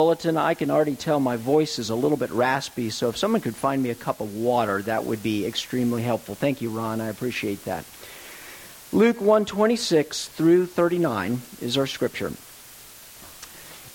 bulletin, 0.00 0.36
I 0.36 0.54
can 0.54 0.72
already 0.72 0.96
tell 0.96 1.20
my 1.20 1.36
voice 1.36 1.78
is 1.78 1.88
a 1.88 1.94
little 1.94 2.16
bit 2.16 2.32
raspy, 2.32 2.90
so 2.90 3.10
if 3.10 3.16
someone 3.16 3.40
could 3.40 3.54
find 3.54 3.80
me 3.80 3.90
a 3.90 3.94
cup 3.94 4.20
of 4.20 4.34
water, 4.34 4.82
that 4.82 5.04
would 5.04 5.22
be 5.22 5.46
extremely 5.46 6.02
helpful. 6.02 6.34
Thank 6.34 6.60
you, 6.60 6.70
Ron. 6.70 7.00
I 7.00 7.06
appreciate 7.06 7.64
that. 7.66 7.84
Luke 8.92 9.20
126 9.20 10.26
through 10.30 10.66
39 10.66 11.42
is 11.62 11.78
our 11.78 11.86
scripture. 11.86 12.32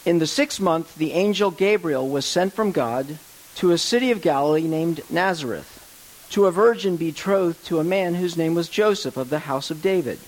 In 0.06 0.20
the 0.20 0.26
sixth 0.26 0.62
month, 0.62 0.96
the 0.96 1.12
angel 1.12 1.52
Gabriel 1.52 2.08
was 2.08 2.26
sent 2.26 2.54
from 2.54 2.72
God 2.72 3.20
to 3.56 3.72
a 3.72 3.78
city 3.78 4.12
of 4.12 4.22
Galilee 4.22 4.70
named 4.70 5.02
Nazareth, 5.10 6.26
to 6.30 6.46
a 6.46 6.52
virgin 6.52 6.96
betrothed 6.96 7.66
to 7.66 7.80
a 7.80 7.84
man 7.84 8.16
whose 8.16 8.38
name 8.38 8.56
was 8.56 8.70
Joseph 8.70 9.18
of 9.18 9.30
the 9.30 9.40
house 9.40 9.70
of 9.70 9.82
David. 9.82 10.20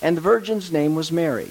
And 0.00 0.16
the 0.16 0.20
virgin's 0.20 0.70
name 0.70 0.94
was 0.94 1.10
Mary. 1.10 1.50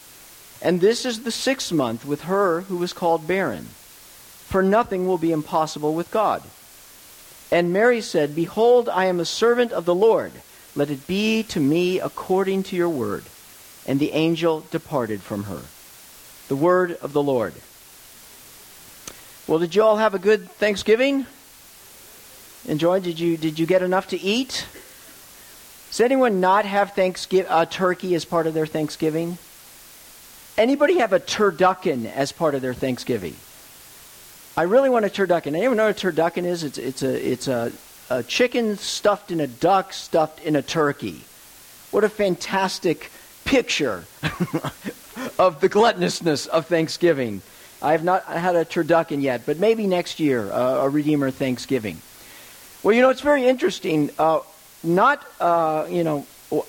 And 0.61 0.79
this 0.79 1.05
is 1.05 1.23
the 1.23 1.31
sixth 1.31 1.71
month 1.71 2.05
with 2.05 2.23
her 2.23 2.61
who 2.61 2.77
was 2.77 2.93
called 2.93 3.27
barren. 3.27 3.65
For 4.45 4.61
nothing 4.61 5.07
will 5.07 5.17
be 5.17 5.31
impossible 5.31 5.93
with 5.93 6.11
God. 6.11 6.43
And 7.51 7.73
Mary 7.73 8.01
said, 8.01 8.35
Behold, 8.35 8.87
I 8.87 9.05
am 9.05 9.19
a 9.19 9.25
servant 9.25 9.71
of 9.71 9.85
the 9.85 9.95
Lord. 9.95 10.31
Let 10.75 10.89
it 10.89 11.07
be 11.07 11.43
to 11.43 11.59
me 11.59 11.99
according 11.99 12.63
to 12.63 12.75
your 12.75 12.89
word. 12.89 13.23
And 13.87 13.99
the 13.99 14.11
angel 14.11 14.65
departed 14.71 15.21
from 15.21 15.45
her. 15.45 15.61
The 16.47 16.55
word 16.55 16.97
of 17.01 17.13
the 17.13 17.23
Lord. 17.23 17.53
Well, 19.47 19.59
did 19.59 19.75
you 19.75 19.83
all 19.83 19.97
have 19.97 20.13
a 20.13 20.19
good 20.19 20.49
Thanksgiving? 20.51 21.25
Enjoy? 22.67 22.99
Did 22.99 23.19
you, 23.19 23.37
did 23.37 23.57
you 23.57 23.65
get 23.65 23.81
enough 23.81 24.09
to 24.09 24.19
eat? 24.21 24.65
Does 25.89 25.99
anyone 25.99 26.39
not 26.39 26.65
have 26.65 26.93
Thanksgiving, 26.93 27.51
uh, 27.51 27.65
turkey 27.65 28.15
as 28.15 28.23
part 28.23 28.47
of 28.47 28.53
their 28.53 28.67
Thanksgiving? 28.67 29.37
Anybody 30.57 30.99
have 30.99 31.13
a 31.13 31.19
turducken 31.19 32.05
as 32.11 32.31
part 32.31 32.55
of 32.55 32.61
their 32.61 32.73
Thanksgiving? 32.73 33.35
I 34.57 34.63
really 34.63 34.89
want 34.89 35.05
a 35.05 35.09
turducken. 35.09 35.55
Anyone 35.55 35.77
know 35.77 35.85
what 35.85 36.03
a 36.03 36.11
turducken 36.11 36.43
is? 36.43 36.63
It's, 36.63 36.77
it's, 36.77 37.03
a, 37.03 37.31
it's 37.31 37.47
a, 37.47 37.71
a 38.09 38.21
chicken 38.23 38.77
stuffed 38.77 39.31
in 39.31 39.39
a 39.39 39.47
duck 39.47 39.93
stuffed 39.93 40.43
in 40.43 40.55
a 40.57 40.61
turkey. 40.61 41.21
What 41.91 42.03
a 42.03 42.09
fantastic 42.09 43.11
picture 43.45 44.03
of 45.39 45.61
the 45.61 45.69
gluttonousness 45.69 46.47
of 46.47 46.67
Thanksgiving. 46.67 47.41
I 47.81 47.93
have 47.93 48.03
not 48.03 48.25
had 48.25 48.55
a 48.55 48.65
turducken 48.65 49.21
yet, 49.21 49.45
but 49.45 49.57
maybe 49.57 49.87
next 49.87 50.19
year, 50.19 50.51
uh, 50.51 50.83
a 50.83 50.89
Redeemer 50.89 51.31
Thanksgiving. 51.31 52.01
Well, 52.83 52.93
you 52.93 53.01
know, 53.01 53.09
it's 53.09 53.21
very 53.21 53.45
interesting. 53.45 54.11
Uh, 54.19 54.41
not, 54.83 55.25
uh, 55.39 55.87
you 55.89 56.03
know, 56.03 56.25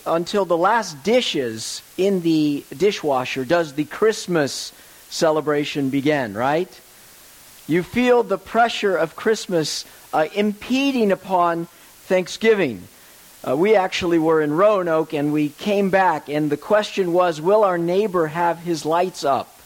until 0.06 0.44
the 0.44 0.56
last 0.56 1.02
dishes 1.02 1.82
in 1.96 2.22
the 2.22 2.64
dishwasher 2.76 3.44
does 3.44 3.74
the 3.74 3.84
Christmas 3.84 4.72
celebration 5.10 5.90
begin, 5.90 6.34
right? 6.34 6.80
You 7.66 7.82
feel 7.82 8.22
the 8.22 8.38
pressure 8.38 8.96
of 8.96 9.16
Christmas 9.16 9.84
uh, 10.12 10.26
impeding 10.34 11.12
upon 11.12 11.66
Thanksgiving. 12.06 12.86
Uh, 13.46 13.56
we 13.56 13.74
actually 13.74 14.18
were 14.18 14.40
in 14.40 14.52
Roanoke 14.52 15.12
and 15.12 15.32
we 15.32 15.48
came 15.48 15.90
back, 15.90 16.28
and 16.28 16.50
the 16.50 16.56
question 16.56 17.12
was 17.12 17.40
Will 17.40 17.64
our 17.64 17.78
neighbor 17.78 18.28
have 18.28 18.58
his 18.58 18.84
lights 18.84 19.24
up? 19.24 19.60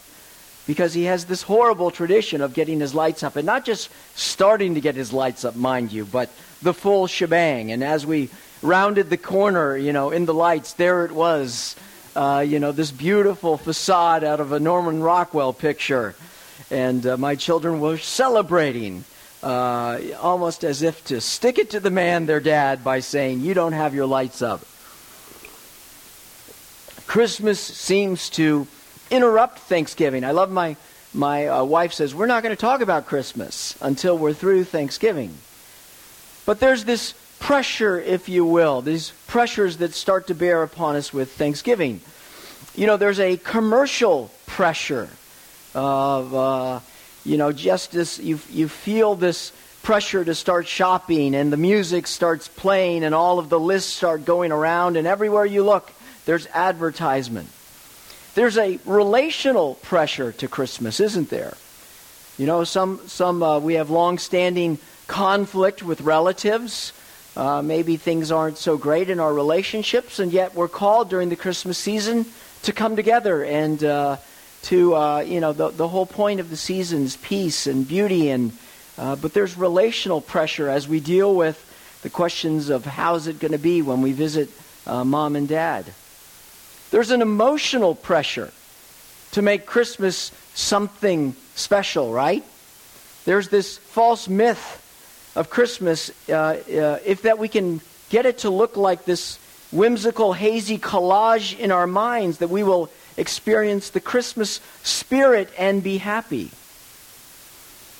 Because 0.65 0.93
he 0.93 1.03
has 1.03 1.25
this 1.25 1.43
horrible 1.43 1.91
tradition 1.91 2.41
of 2.41 2.53
getting 2.53 2.79
his 2.79 2.93
lights 2.93 3.23
up, 3.23 3.35
and 3.35 3.45
not 3.45 3.65
just 3.65 3.89
starting 4.15 4.75
to 4.75 4.81
get 4.81 4.95
his 4.95 5.13
lights 5.13 5.45
up, 5.45 5.55
mind 5.55 5.91
you, 5.91 6.05
but 6.05 6.29
the 6.61 6.73
full 6.73 7.07
shebang. 7.07 7.71
And 7.71 7.83
as 7.83 8.05
we 8.05 8.29
rounded 8.61 9.09
the 9.09 9.17
corner, 9.17 9.77
you 9.77 9.93
know, 9.93 10.11
in 10.11 10.25
the 10.25 10.33
lights, 10.33 10.73
there 10.73 11.05
it 11.05 11.11
was, 11.11 11.75
uh, 12.15 12.43
you 12.45 12.59
know, 12.59 12.71
this 12.71 12.91
beautiful 12.91 13.57
facade 13.57 14.23
out 14.23 14.39
of 14.39 14.51
a 14.51 14.59
Norman 14.59 15.01
Rockwell 15.01 15.53
picture. 15.53 16.15
And 16.71 17.05
uh, 17.05 17.17
my 17.17 17.35
children 17.35 17.79
were 17.79 17.97
celebrating, 17.97 19.03
uh, 19.43 19.99
almost 20.19 20.63
as 20.63 20.81
if 20.81 21.03
to 21.05 21.21
stick 21.21 21.59
it 21.59 21.71
to 21.71 21.79
the 21.79 21.91
man, 21.91 22.25
their 22.25 22.39
dad, 22.39 22.83
by 22.83 22.99
saying, 22.99 23.41
You 23.41 23.53
don't 23.53 23.73
have 23.73 23.93
your 23.93 24.07
lights 24.07 24.41
up. 24.41 24.61
Christmas 27.05 27.59
seems 27.59 28.29
to 28.31 28.67
interrupt 29.09 29.59
Thanksgiving. 29.59 30.25
I 30.25 30.31
love 30.31 30.51
my, 30.51 30.75
my 31.13 31.47
uh, 31.47 31.63
wife 31.63 31.93
says, 31.93 32.13
We're 32.13 32.25
not 32.25 32.43
going 32.43 32.55
to 32.55 32.59
talk 32.59 32.81
about 32.81 33.05
Christmas 33.05 33.77
until 33.79 34.17
we're 34.17 34.33
through 34.33 34.65
Thanksgiving. 34.65 35.33
But 36.45 36.59
there's 36.59 36.83
this 36.83 37.13
pressure, 37.39 37.99
if 37.99 38.29
you 38.29 38.45
will, 38.45 38.81
these 38.81 39.11
pressures 39.27 39.77
that 39.77 39.93
start 39.93 40.27
to 40.27 40.35
bear 40.35 40.63
upon 40.63 40.95
us 40.95 41.13
with 41.13 41.31
Thanksgiving. 41.31 42.01
You 42.75 42.87
know, 42.87 42.97
there's 42.97 43.19
a 43.19 43.37
commercial 43.37 44.31
pressure 44.45 45.09
of, 45.73 46.33
uh, 46.33 46.79
you 47.23 47.37
know, 47.37 47.51
just 47.51 47.91
this, 47.91 48.19
you, 48.19 48.39
you 48.49 48.67
feel 48.67 49.15
this 49.15 49.51
pressure 49.83 50.25
to 50.25 50.35
start 50.35 50.67
shopping, 50.67 51.33
and 51.33 51.53
the 51.53 51.57
music 51.57 52.07
starts 52.07 52.47
playing, 52.47 53.03
and 53.03 53.15
all 53.15 53.39
of 53.39 53.49
the 53.49 53.59
lists 53.59 53.93
start 53.93 54.25
going 54.25 54.51
around, 54.51 54.97
and 54.97 55.07
everywhere 55.07 55.45
you 55.45 55.63
look, 55.63 55.91
there's 56.25 56.45
advertisement. 56.47 57.47
There's 58.35 58.57
a 58.57 58.79
relational 58.85 59.75
pressure 59.75 60.31
to 60.33 60.47
Christmas, 60.47 60.99
isn't 60.99 61.29
there? 61.29 61.55
You 62.37 62.45
know, 62.45 62.65
some, 62.65 62.99
some 63.07 63.41
uh, 63.41 63.59
we 63.59 63.75
have 63.75 63.89
long-standing 63.89 64.77
conflict 65.07 65.81
with 65.81 66.01
relatives. 66.01 66.91
Uh, 67.37 67.61
maybe 67.61 67.97
things 67.97 68.31
aren't 68.31 68.57
so 68.57 68.77
great 68.77 69.11
in 69.11 69.19
our 69.19 69.31
relationships, 69.31 70.17
and 70.17 70.33
yet 70.33 70.55
we're 70.55 70.67
called 70.67 71.07
during 71.07 71.29
the 71.29 71.35
Christmas 71.35 71.77
season 71.77 72.25
to 72.63 72.73
come 72.73 72.95
together 72.95 73.43
and 73.43 73.83
uh, 73.83 74.17
to, 74.63 74.95
uh, 74.95 75.19
you 75.19 75.39
know, 75.39 75.53
the, 75.53 75.69
the 75.69 75.87
whole 75.87 76.07
point 76.07 76.39
of 76.39 76.49
the 76.49 76.57
season 76.57 77.03
is 77.03 77.15
peace 77.17 77.67
and 77.67 77.87
beauty. 77.87 78.31
And, 78.31 78.53
uh, 78.97 79.17
but 79.17 79.35
there's 79.35 79.55
relational 79.55 80.19
pressure 80.19 80.67
as 80.67 80.87
we 80.87 80.99
deal 80.99 81.35
with 81.35 81.63
the 82.01 82.09
questions 82.09 82.69
of 82.69 82.85
how's 82.85 83.27
it 83.27 83.37
going 83.37 83.51
to 83.51 83.59
be 83.59 83.83
when 83.83 84.01
we 84.01 84.13
visit 84.13 84.49
uh, 84.87 85.03
mom 85.03 85.35
and 85.35 85.47
dad. 85.47 85.85
There's 86.89 87.11
an 87.11 87.21
emotional 87.21 87.93
pressure 87.93 88.51
to 89.33 89.43
make 89.43 89.67
Christmas 89.67 90.31
something 90.55 91.35
special, 91.53 92.11
right? 92.11 92.43
There's 93.25 93.49
this 93.49 93.77
false 93.77 94.27
myth 94.27 94.83
of 95.37 95.51
Christmas, 95.51 96.11
uh, 96.29 96.33
uh, 96.33 96.99
if 97.05 97.21
that 97.21 97.37
we 97.37 97.47
can 97.47 97.79
get 98.09 98.25
it 98.25 98.39
to 98.39 98.49
look 98.49 98.75
like 98.75 99.05
this 99.05 99.37
whimsical, 99.71 100.33
hazy 100.33 100.79
collage 100.79 101.57
in 101.57 101.71
our 101.71 101.85
minds, 101.85 102.39
that 102.39 102.49
we 102.49 102.63
will 102.63 102.89
experience 103.17 103.91
the 103.91 103.99
Christmas 103.99 104.59
spirit 104.81 105.49
and 105.57 105.83
be 105.83 105.97
happy. 105.97 106.49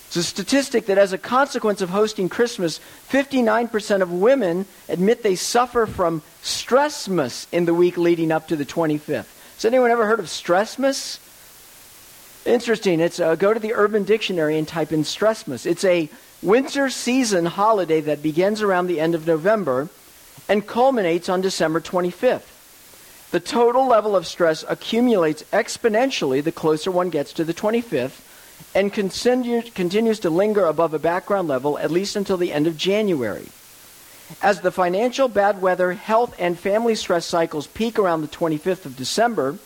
It's 0.08 0.16
a 0.16 0.22
statistic 0.22 0.86
that 0.86 0.98
as 0.98 1.12
a 1.12 1.18
consequence 1.18 1.80
of 1.80 1.90
hosting 1.90 2.28
Christmas, 2.28 2.80
59% 3.10 4.02
of 4.02 4.10
women 4.10 4.66
admit 4.88 5.22
they 5.22 5.36
suffer 5.36 5.86
from 5.86 6.22
stressmas 6.42 7.46
in 7.52 7.66
the 7.66 7.74
week 7.74 7.96
leading 7.96 8.32
up 8.32 8.48
to 8.48 8.56
the 8.56 8.64
25th. 8.64 9.26
Has 9.54 9.64
anyone 9.64 9.90
ever 9.90 10.06
heard 10.06 10.18
of 10.18 10.26
stressmas? 10.26 11.18
Interesting. 12.46 13.00
It's 13.00 13.20
uh, 13.20 13.34
go 13.34 13.52
to 13.52 13.60
the 13.60 13.74
Urban 13.74 14.04
Dictionary 14.04 14.56
and 14.58 14.66
type 14.66 14.92
in 14.92 15.02
stressmas. 15.02 15.66
It's 15.66 15.84
a 15.84 16.08
winter 16.42 16.88
season 16.88 17.46
holiday 17.46 18.00
that 18.00 18.22
begins 18.22 18.62
around 18.62 18.86
the 18.86 19.00
end 19.00 19.14
of 19.14 19.26
November 19.26 19.88
and 20.48 20.66
culminates 20.66 21.28
on 21.28 21.40
December 21.40 21.80
25th. 21.80 23.30
The 23.30 23.40
total 23.40 23.86
level 23.86 24.16
of 24.16 24.26
stress 24.26 24.64
accumulates 24.68 25.42
exponentially 25.52 26.42
the 26.42 26.52
closer 26.52 26.90
one 26.90 27.10
gets 27.10 27.32
to 27.34 27.44
the 27.44 27.54
25th, 27.54 28.20
and 28.74 28.92
continues 28.92 30.18
to 30.20 30.30
linger 30.30 30.66
above 30.66 30.92
a 30.94 30.98
background 30.98 31.46
level 31.46 31.78
at 31.78 31.90
least 31.90 32.16
until 32.16 32.36
the 32.36 32.52
end 32.52 32.66
of 32.66 32.76
January. 32.76 33.48
As 34.42 34.60
the 34.60 34.72
financial 34.72 35.28
bad 35.28 35.62
weather, 35.62 35.92
health, 35.92 36.34
and 36.38 36.58
family 36.58 36.94
stress 36.94 37.24
cycles 37.24 37.66
peak 37.66 37.98
around 37.98 38.20
the 38.20 38.28
25th 38.28 38.84
of 38.84 38.96
December, 38.96 39.58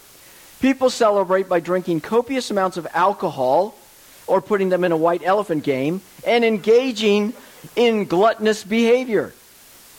people 0.61 0.91
celebrate 0.91 1.49
by 1.49 1.59
drinking 1.59 2.01
copious 2.01 2.51
amounts 2.51 2.77
of 2.77 2.87
alcohol 2.93 3.75
or 4.27 4.41
putting 4.41 4.69
them 4.69 4.85
in 4.85 4.93
a 4.93 4.97
white 4.97 5.23
elephant 5.25 5.65
game 5.65 6.01
and 6.27 6.45
engaging 6.45 7.33
in 7.77 8.05
gluttonous 8.05 8.65
behavior. 8.65 9.33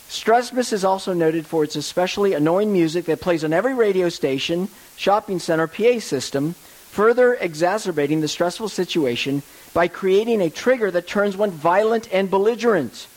Stressmas 0.09 0.71
is 0.71 0.85
also 0.85 1.13
noted 1.13 1.47
for 1.47 1.63
its 1.63 1.75
especially 1.75 2.33
annoying 2.33 2.71
music 2.71 3.05
that 3.05 3.21
plays 3.21 3.43
on 3.43 3.51
every 3.51 3.73
radio 3.73 4.09
station, 4.09 4.67
shopping 4.95 5.39
center, 5.39 5.67
PA 5.67 5.99
system, 5.99 6.53
further 6.53 7.33
exacerbating 7.33 8.21
the 8.21 8.27
stressful 8.27 8.69
situation 8.69 9.41
by 9.73 9.87
creating 9.87 10.39
a 10.41 10.51
trigger 10.51 10.91
that 10.91 11.07
turns 11.07 11.35
one 11.35 11.49
violent 11.49 12.07
and 12.13 12.29
belligerent. 12.29 13.07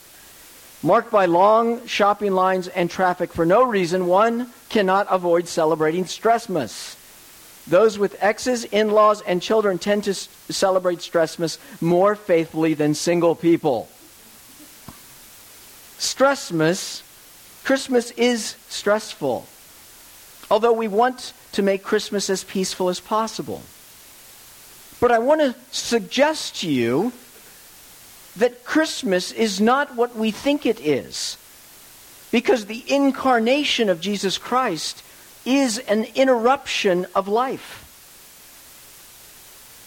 Marked 0.81 1.11
by 1.11 1.25
long 1.25 1.85
shopping 1.85 2.33
lines 2.33 2.67
and 2.67 2.89
traffic 2.89 3.31
for 3.31 3.45
no 3.45 3.63
reason, 3.63 4.07
one 4.07 4.51
cannot 4.69 5.07
avoid 5.09 5.47
celebrating 5.47 6.05
Stressmas. 6.05 6.96
Those 7.69 7.99
with 7.99 8.15
exes, 8.21 8.63
in 8.63 8.91
laws, 8.91 9.21
and 9.21 9.41
children 9.41 9.77
tend 9.77 10.05
to 10.05 10.11
s- 10.11 10.29
celebrate 10.49 10.99
Stressmas 10.99 11.57
more 11.81 12.15
faithfully 12.15 12.73
than 12.73 12.93
single 12.93 13.35
people. 13.35 13.89
Stressmas, 15.97 17.01
Christmas 17.65 18.11
is 18.11 18.55
stressful. 18.69 19.47
Although 20.49 20.73
we 20.73 20.87
want 20.87 21.33
to 21.53 21.61
make 21.61 21.83
Christmas 21.83 22.29
as 22.29 22.43
peaceful 22.43 22.87
as 22.87 23.01
possible. 23.01 23.61
But 25.01 25.11
I 25.11 25.19
want 25.19 25.41
to 25.41 25.55
suggest 25.71 26.61
to 26.61 26.69
you 26.69 27.11
that 28.37 28.63
Christmas 28.63 29.31
is 29.31 29.59
not 29.59 29.95
what 29.95 30.15
we 30.15 30.31
think 30.31 30.65
it 30.65 30.79
is. 30.79 31.37
Because 32.31 32.65
the 32.65 32.83
incarnation 32.87 33.89
of 33.89 33.99
Jesus 33.99 34.37
Christ 34.37 35.03
is 35.47 35.77
an 35.79 36.03
interruption 36.13 37.07
of 37.15 37.29
life. 37.29 37.85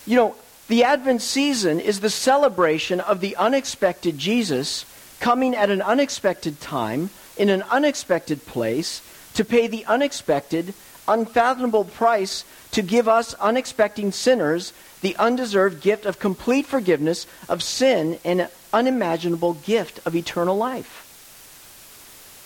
You 0.06 0.16
know, 0.16 0.36
the 0.68 0.84
Advent 0.84 1.20
season 1.20 1.78
is 1.78 2.00
the 2.00 2.08
celebration 2.08 2.98
of 2.98 3.20
the 3.20 3.36
unexpected 3.36 4.16
Jesus 4.16 4.86
coming 5.20 5.54
at 5.54 5.68
an 5.68 5.82
unexpected 5.82 6.60
time, 6.60 7.10
in 7.36 7.50
an 7.50 7.62
unexpected 7.70 8.46
place, 8.46 9.02
to 9.34 9.44
pay 9.44 9.66
the 9.66 9.84
unexpected, 9.84 10.72
unfathomable 11.06 11.84
price 11.84 12.44
to 12.70 12.80
give 12.80 13.06
us 13.06 13.34
unexpecting 13.34 14.12
sinners 14.12 14.72
the 15.02 15.16
undeserved 15.16 15.82
gift 15.82 16.06
of 16.06 16.18
complete 16.18 16.66
forgiveness 16.66 17.26
of 17.48 17.62
sin 17.62 18.18
and 18.24 18.40
an 18.40 18.48
unimaginable 18.72 19.54
gift 19.54 20.00
of 20.06 20.16
eternal 20.16 20.56
life. 20.56 21.09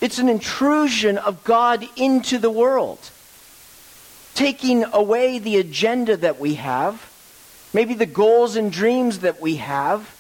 It's 0.01 0.19
an 0.19 0.29
intrusion 0.29 1.19
of 1.19 1.45
God 1.45 1.87
into 1.97 2.39
the 2.39 2.51
world, 2.51 3.11
taking 4.35 4.85
away 4.85 5.39
the 5.39 5.57
agenda 5.57 6.17
that 6.17 6.39
we 6.39 6.55
have, 6.55 7.11
maybe 7.73 7.95
the 7.95 8.07
goals 8.07 8.57
and 8.57 8.71
dreams 8.71 9.21
that 9.21 9.41
we 9.41 9.57
have, 9.57 10.11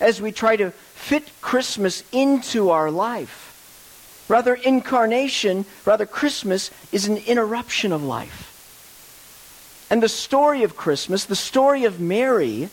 as 0.00 0.20
we 0.20 0.32
try 0.32 0.56
to 0.56 0.70
fit 0.70 1.30
Christmas 1.40 2.02
into 2.12 2.70
our 2.70 2.90
life. 2.90 4.24
Rather, 4.28 4.54
incarnation, 4.54 5.66
rather, 5.84 6.06
Christmas 6.06 6.70
is 6.92 7.06
an 7.06 7.18
interruption 7.18 7.92
of 7.92 8.02
life. 8.02 8.50
And 9.90 10.02
the 10.02 10.08
story 10.08 10.62
of 10.62 10.76
Christmas, 10.76 11.26
the 11.26 11.36
story 11.36 11.84
of 11.84 12.00
Mary, 12.00 12.70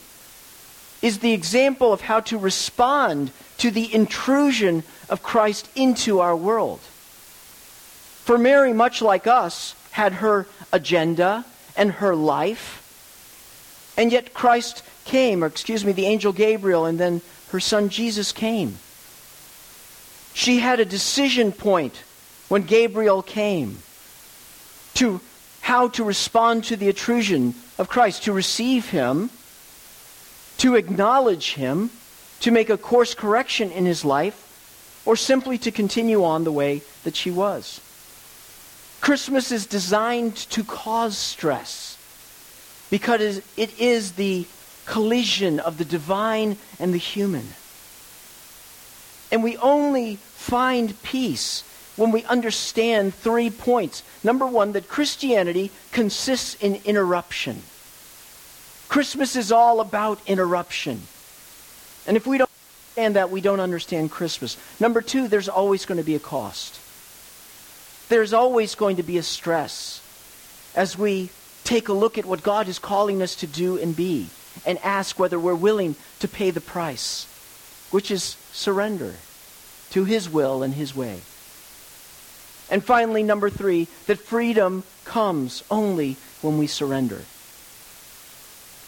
is 1.02 1.20
the 1.20 1.34
example 1.34 1.92
of 1.92 2.02
how 2.02 2.22
to 2.22 2.38
respond 2.38 3.32
to 3.58 3.70
the 3.70 3.94
intrusion 3.94 4.84
of 5.12 5.22
Christ 5.22 5.70
into 5.76 6.22
our 6.22 6.36
world. 6.36 6.80
For 8.24 8.38
Mary, 8.38 8.74
much 8.74 9.02
like 9.02 9.28
us, 9.28 9.76
had 9.92 10.14
her 10.14 10.48
agenda 10.72 11.46
and 11.76 11.92
her 11.92 12.16
life, 12.16 12.78
and 13.98 14.12
yet 14.12 14.34
Christ 14.34 14.84
came, 15.06 15.44
or 15.44 15.48
excuse 15.48 15.84
me, 15.84 15.92
the 15.92 16.06
angel 16.06 16.32
Gabriel, 16.32 16.86
and 16.86 16.98
then 16.98 17.22
her 17.50 17.60
son 17.60 17.90
Jesus 17.90 18.32
came. 18.32 18.78
She 20.34 20.60
had 20.60 20.80
a 20.80 20.86
decision 20.86 21.52
point 21.52 22.04
when 22.48 22.64
Gabriel 22.64 23.22
came 23.22 23.80
to 24.94 25.20
how 25.60 25.90
to 25.90 26.04
respond 26.04 26.64
to 26.66 26.78
the 26.78 26.88
intrusion 26.88 27.54
of 27.78 27.90
Christ, 27.90 28.24
to 28.24 28.34
receive 28.34 28.90
him, 28.90 29.30
to 30.58 30.76
acknowledge 30.76 31.54
him, 31.54 31.90
to 32.40 32.52
make 32.52 32.70
a 32.70 32.78
course 32.78 33.14
correction 33.14 33.72
in 33.72 33.86
his 33.86 34.06
life, 34.06 34.51
or 35.06 35.16
simply 35.16 35.58
to 35.60 35.72
continue 35.72 36.24
on 36.24 36.44
the 36.44 36.52
way 36.52 36.82
that 37.04 37.16
she 37.16 37.32
was. 37.32 37.82
Christmas 39.02 39.52
is 39.52 39.66
designed 39.66 40.36
to 40.36 40.64
cause 40.64 41.18
stress 41.18 41.98
because 42.90 43.42
it 43.58 43.80
is 43.80 44.14
the 44.14 44.46
collision 44.86 45.60
of 45.60 45.78
the 45.78 45.86
divine 45.86 46.58
and 46.80 46.94
the 46.94 47.00
human. 47.00 47.48
And 49.32 49.44
we 49.44 49.58
only 49.58 50.18
find 50.18 51.02
peace 51.02 51.64
when 51.96 52.12
we 52.12 52.24
understand 52.26 53.16
three 53.16 53.50
points. 53.50 54.04
Number 54.24 54.46
one, 54.46 54.74
that 54.74 54.90
Christianity 54.90 55.72
consists 55.92 56.56
in 56.56 56.76
interruption. 56.86 57.64
Christmas 58.90 59.36
is 59.36 59.52
all 59.52 59.80
about 59.80 60.20
interruption. 60.28 61.04
And 62.06 62.18
if 62.18 62.28
we 62.28 62.38
don't 62.38 62.51
understand 62.92 63.16
that, 63.16 63.32
we 63.32 63.40
don't 63.40 63.62
understand 63.62 64.12
Christmas. 64.12 64.58
Number 64.80 65.02
two, 65.02 65.30
there's 65.30 65.48
always 65.48 65.86
going 65.86 65.98
to 65.98 66.04
be 66.04 66.16
a 66.16 66.20
cost. 66.20 66.78
There's 68.10 68.34
always 68.34 68.76
going 68.76 68.98
to 68.98 69.04
be 69.04 69.18
a 69.18 69.24
stress 69.24 70.02
as 70.76 70.98
we 70.98 71.30
take 71.64 71.88
a 71.88 71.94
look 71.94 72.18
at 72.18 72.26
what 72.26 72.44
God 72.44 72.68
is 72.68 72.80
calling 72.80 73.22
us 73.22 73.36
to 73.36 73.48
do 73.48 73.78
and 73.78 73.96
be 73.96 74.28
and 74.66 74.78
ask 74.84 75.18
whether 75.18 75.40
we're 75.40 75.56
willing 75.56 75.96
to 76.20 76.28
pay 76.28 76.52
the 76.52 76.60
price, 76.60 77.28
which 77.92 78.12
is 78.12 78.36
surrender 78.52 79.14
to 79.92 80.04
His 80.04 80.30
will 80.30 80.62
and 80.62 80.74
His 80.74 80.94
way. 80.94 81.22
And 82.70 82.84
finally, 82.84 83.24
number 83.24 83.50
three, 83.50 83.88
that 84.08 84.20
freedom 84.20 84.84
comes 85.06 85.64
only 85.72 86.18
when 86.42 86.58
we 86.58 86.68
surrender. 86.68 87.22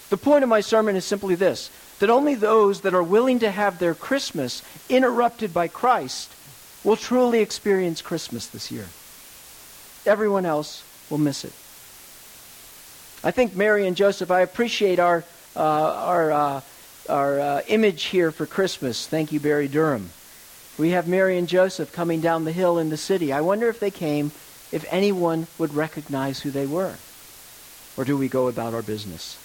The 0.09 0.17
point 0.17 0.43
of 0.43 0.49
my 0.49 0.61
sermon 0.61 0.97
is 0.97 1.05
simply 1.05 1.35
this 1.35 1.71
that 2.03 2.09
only 2.09 2.35
those 2.35 2.81
that 2.81 2.93
are 2.93 3.01
willing 3.01 3.39
to 3.39 3.49
have 3.49 3.79
their 3.79 3.95
Christmas 3.95 4.61
interrupted 4.89 5.53
by 5.53 5.69
Christ 5.69 6.29
will 6.83 6.97
truly 6.97 7.39
experience 7.39 8.01
Christmas 8.01 8.47
this 8.47 8.73
year. 8.73 8.87
Everyone 10.05 10.45
else 10.45 10.83
will 11.09 11.17
miss 11.17 11.45
it. 11.45 11.53
I 13.25 13.31
think 13.31 13.55
Mary 13.55 13.87
and 13.87 13.95
Joseph, 13.95 14.31
I 14.31 14.41
appreciate 14.41 14.99
our, 14.99 15.23
uh, 15.55 15.61
our, 15.61 16.31
uh, 16.33 16.61
our 17.07 17.39
uh, 17.39 17.61
image 17.69 18.03
here 18.03 18.33
for 18.33 18.45
Christmas. 18.45 19.07
Thank 19.07 19.31
you, 19.31 19.39
Barry 19.39 19.69
Durham. 19.69 20.09
We 20.77 20.89
have 20.89 21.07
Mary 21.07 21.37
and 21.37 21.47
Joseph 21.47 21.93
coming 21.93 22.19
down 22.19 22.43
the 22.43 22.51
hill 22.51 22.79
in 22.79 22.89
the 22.89 22.97
city. 22.97 23.31
I 23.31 23.39
wonder 23.39 23.69
if 23.69 23.79
they 23.79 23.91
came, 23.91 24.33
if 24.73 24.83
anyone 24.91 25.47
would 25.57 25.73
recognize 25.73 26.41
who 26.41 26.51
they 26.51 26.65
were. 26.65 26.95
Or 27.95 28.03
do 28.03 28.17
we 28.17 28.27
go 28.27 28.49
about 28.49 28.73
our 28.73 28.81
business? 28.81 29.37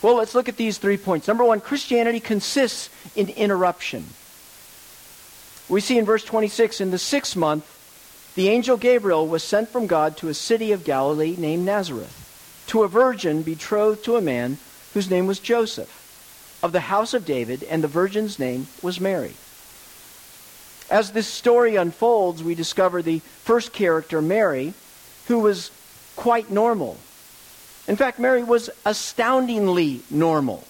Well, 0.00 0.14
let's 0.14 0.34
look 0.34 0.48
at 0.48 0.56
these 0.56 0.78
three 0.78 0.96
points. 0.96 1.26
Number 1.26 1.44
one, 1.44 1.60
Christianity 1.60 2.20
consists 2.20 2.88
in 3.16 3.28
interruption. 3.30 4.04
We 5.68 5.80
see 5.80 5.98
in 5.98 6.04
verse 6.04 6.24
26 6.24 6.80
in 6.80 6.90
the 6.90 6.98
sixth 6.98 7.36
month, 7.36 7.74
the 8.34 8.48
angel 8.48 8.76
Gabriel 8.76 9.26
was 9.26 9.42
sent 9.42 9.68
from 9.68 9.88
God 9.88 10.16
to 10.18 10.28
a 10.28 10.34
city 10.34 10.70
of 10.70 10.84
Galilee 10.84 11.34
named 11.36 11.66
Nazareth, 11.66 12.64
to 12.68 12.84
a 12.84 12.88
virgin 12.88 13.42
betrothed 13.42 14.04
to 14.04 14.16
a 14.16 14.20
man 14.20 14.58
whose 14.94 15.10
name 15.10 15.26
was 15.26 15.40
Joseph, 15.40 15.90
of 16.62 16.70
the 16.72 16.80
house 16.80 17.12
of 17.14 17.26
David, 17.26 17.64
and 17.64 17.82
the 17.82 17.88
virgin's 17.88 18.38
name 18.38 18.68
was 18.80 19.00
Mary. 19.00 19.34
As 20.88 21.10
this 21.10 21.26
story 21.26 21.76
unfolds, 21.76 22.42
we 22.42 22.54
discover 22.54 23.02
the 23.02 23.18
first 23.18 23.72
character, 23.72 24.22
Mary, 24.22 24.72
who 25.26 25.40
was 25.40 25.70
quite 26.16 26.50
normal. 26.50 26.96
In 27.88 27.96
fact, 27.96 28.18
Mary 28.18 28.44
was 28.44 28.68
astoundingly 28.84 30.02
normal. 30.10 30.62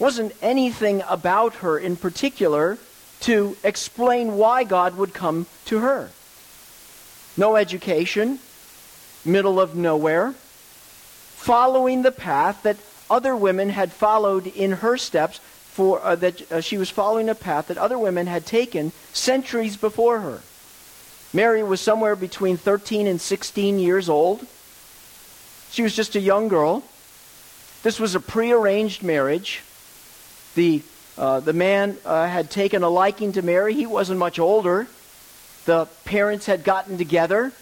Wasn't 0.00 0.34
anything 0.42 1.02
about 1.08 1.54
her 1.56 1.78
in 1.78 1.94
particular 1.94 2.78
to 3.20 3.56
explain 3.62 4.36
why 4.36 4.64
God 4.64 4.96
would 4.96 5.14
come 5.14 5.46
to 5.66 5.78
her. 5.78 6.10
No 7.36 7.54
education, 7.54 8.40
middle 9.24 9.60
of 9.60 9.76
nowhere, 9.76 10.32
following 10.32 12.02
the 12.02 12.10
path 12.10 12.64
that 12.64 12.76
other 13.08 13.36
women 13.36 13.70
had 13.70 13.92
followed 13.92 14.48
in 14.48 14.72
her 14.72 14.96
steps 14.96 15.38
for 15.38 16.00
uh, 16.02 16.16
that 16.16 16.50
uh, 16.50 16.60
she 16.60 16.76
was 16.76 16.90
following 16.90 17.28
a 17.28 17.34
path 17.34 17.68
that 17.68 17.78
other 17.78 17.98
women 17.98 18.26
had 18.26 18.44
taken 18.44 18.90
centuries 19.12 19.76
before 19.76 20.20
her. 20.20 20.40
Mary 21.32 21.62
was 21.62 21.80
somewhere 21.80 22.16
between 22.16 22.56
13 22.56 23.06
and 23.06 23.20
16 23.20 23.78
years 23.78 24.08
old. 24.08 24.46
She 25.72 25.82
was 25.82 25.96
just 25.96 26.16
a 26.16 26.20
young 26.20 26.48
girl. 26.48 26.82
This 27.82 27.98
was 27.98 28.14
a 28.14 28.20
prearranged 28.20 29.02
marriage. 29.02 29.62
The, 30.54 30.82
uh, 31.16 31.40
the 31.40 31.54
man 31.54 31.96
uh, 32.04 32.26
had 32.26 32.50
taken 32.50 32.82
a 32.82 32.90
liking 32.90 33.32
to 33.32 33.42
Mary. 33.42 33.72
He 33.72 33.86
wasn't 33.86 34.18
much 34.18 34.38
older. 34.38 34.86
The 35.64 35.86
parents 36.04 36.44
had 36.44 36.62
gotten 36.62 36.98
together. 36.98 37.52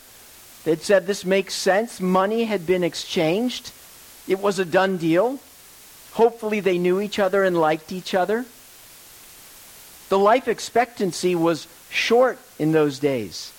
They'd 0.64 0.82
said 0.82 1.06
this 1.06 1.24
makes 1.24 1.54
sense. 1.54 2.00
Money 2.00 2.44
had 2.44 2.66
been 2.66 2.82
exchanged. 2.82 3.70
It 4.26 4.40
was 4.40 4.58
a 4.58 4.64
done 4.64 4.96
deal. 4.96 5.38
Hopefully, 6.12 6.58
they 6.58 6.78
knew 6.78 7.00
each 7.00 7.20
other 7.20 7.44
and 7.44 7.56
liked 7.56 7.92
each 7.92 8.12
other. 8.12 8.44
The 10.08 10.18
life 10.18 10.48
expectancy 10.48 11.36
was 11.36 11.68
short 11.90 12.40
in 12.58 12.72
those 12.72 12.98
days. 12.98 13.52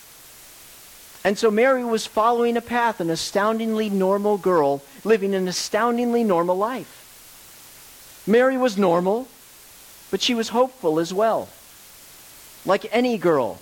And 1.23 1.37
so 1.37 1.51
Mary 1.51 1.83
was 1.83 2.07
following 2.07 2.57
a 2.57 2.61
path, 2.61 2.99
an 2.99 3.09
astoundingly 3.09 3.89
normal 3.89 4.37
girl 4.37 4.81
living 5.03 5.35
an 5.35 5.47
astoundingly 5.47 6.23
normal 6.23 6.57
life. 6.57 8.23
Mary 8.25 8.57
was 8.57 8.77
normal, 8.77 9.27
but 10.09 10.21
she 10.21 10.33
was 10.33 10.49
hopeful 10.49 10.99
as 10.99 11.13
well. 11.13 11.49
Like 12.65 12.87
any 12.91 13.17
girl, 13.17 13.59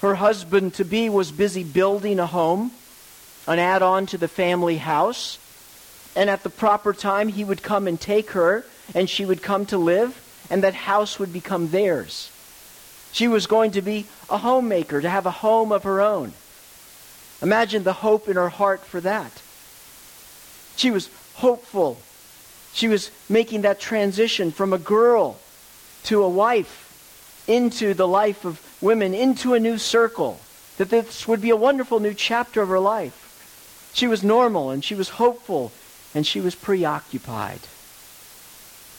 her 0.00 0.16
husband 0.16 0.74
to 0.74 0.84
be 0.84 1.08
was 1.08 1.32
busy 1.32 1.64
building 1.64 2.18
a 2.18 2.26
home, 2.26 2.72
an 3.46 3.58
add 3.58 3.82
on 3.82 4.06
to 4.06 4.18
the 4.18 4.28
family 4.28 4.76
house, 4.78 5.38
and 6.14 6.30
at 6.30 6.42
the 6.42 6.50
proper 6.50 6.92
time 6.92 7.28
he 7.28 7.44
would 7.44 7.62
come 7.62 7.86
and 7.86 8.00
take 8.00 8.30
her, 8.30 8.64
and 8.94 9.08
she 9.08 9.24
would 9.24 9.42
come 9.42 9.66
to 9.66 9.78
live, 9.78 10.20
and 10.50 10.62
that 10.62 10.74
house 10.74 11.18
would 11.18 11.32
become 11.32 11.70
theirs. 11.70 12.30
She 13.18 13.26
was 13.26 13.48
going 13.48 13.72
to 13.72 13.82
be 13.82 14.06
a 14.30 14.38
homemaker, 14.38 15.00
to 15.00 15.10
have 15.10 15.26
a 15.26 15.32
home 15.32 15.72
of 15.72 15.82
her 15.82 16.00
own. 16.00 16.34
Imagine 17.42 17.82
the 17.82 17.94
hope 17.94 18.28
in 18.28 18.36
her 18.36 18.48
heart 18.48 18.84
for 18.84 19.00
that. 19.00 19.42
She 20.76 20.92
was 20.92 21.10
hopeful. 21.34 21.98
She 22.72 22.86
was 22.86 23.10
making 23.28 23.62
that 23.62 23.80
transition 23.80 24.52
from 24.52 24.72
a 24.72 24.78
girl 24.78 25.40
to 26.04 26.22
a 26.22 26.28
wife 26.28 27.42
into 27.48 27.92
the 27.92 28.06
life 28.06 28.44
of 28.44 28.62
women, 28.80 29.14
into 29.14 29.52
a 29.52 29.58
new 29.58 29.78
circle, 29.78 30.38
that 30.76 30.90
this 30.90 31.26
would 31.26 31.40
be 31.40 31.50
a 31.50 31.56
wonderful 31.56 31.98
new 31.98 32.14
chapter 32.14 32.62
of 32.62 32.68
her 32.68 32.78
life. 32.78 33.90
She 33.94 34.06
was 34.06 34.22
normal 34.22 34.70
and 34.70 34.84
she 34.84 34.94
was 34.94 35.08
hopeful 35.08 35.72
and 36.14 36.24
she 36.24 36.40
was 36.40 36.54
preoccupied. 36.54 37.62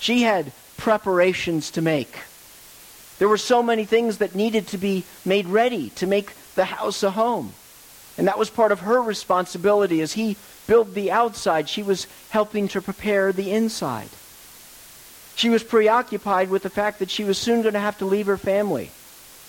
She 0.02 0.24
had 0.24 0.52
preparations 0.76 1.72
to 1.72 1.82
make. 1.82 2.18
There 3.20 3.30
were 3.30 3.38
so 3.38 3.62
many 3.62 3.86
things 3.86 4.18
that 4.18 4.34
needed 4.34 4.68
to 4.68 4.78
be 4.78 5.04
made 5.24 5.46
ready 5.46 5.92
to 5.92 6.08
make 6.08 6.34
the 6.56 6.66
house 6.66 7.04
a 7.04 7.12
home. 7.12 7.54
And 8.18 8.28
that 8.28 8.40
was 8.40 8.50
part 8.50 8.72
of 8.72 8.82
her 8.82 9.02
responsibility. 9.02 10.02
As 10.02 10.14
he 10.14 10.38
built 10.68 10.94
the 10.94 11.12
outside, 11.12 11.70
she 11.70 11.84
was 11.84 12.08
helping 12.30 12.68
to 12.70 12.82
prepare 12.82 13.32
the 13.32 13.52
inside. 13.52 14.10
She 15.36 15.50
was 15.50 15.64
preoccupied 15.64 16.50
with 16.50 16.64
the 16.64 16.70
fact 16.70 17.00
that 17.00 17.10
she 17.10 17.24
was 17.24 17.38
soon 17.38 17.62
going 17.62 17.74
to 17.74 17.80
have 17.80 17.98
to 18.00 18.06
leave 18.06 18.26
her 18.26 18.38
family, 18.38 18.92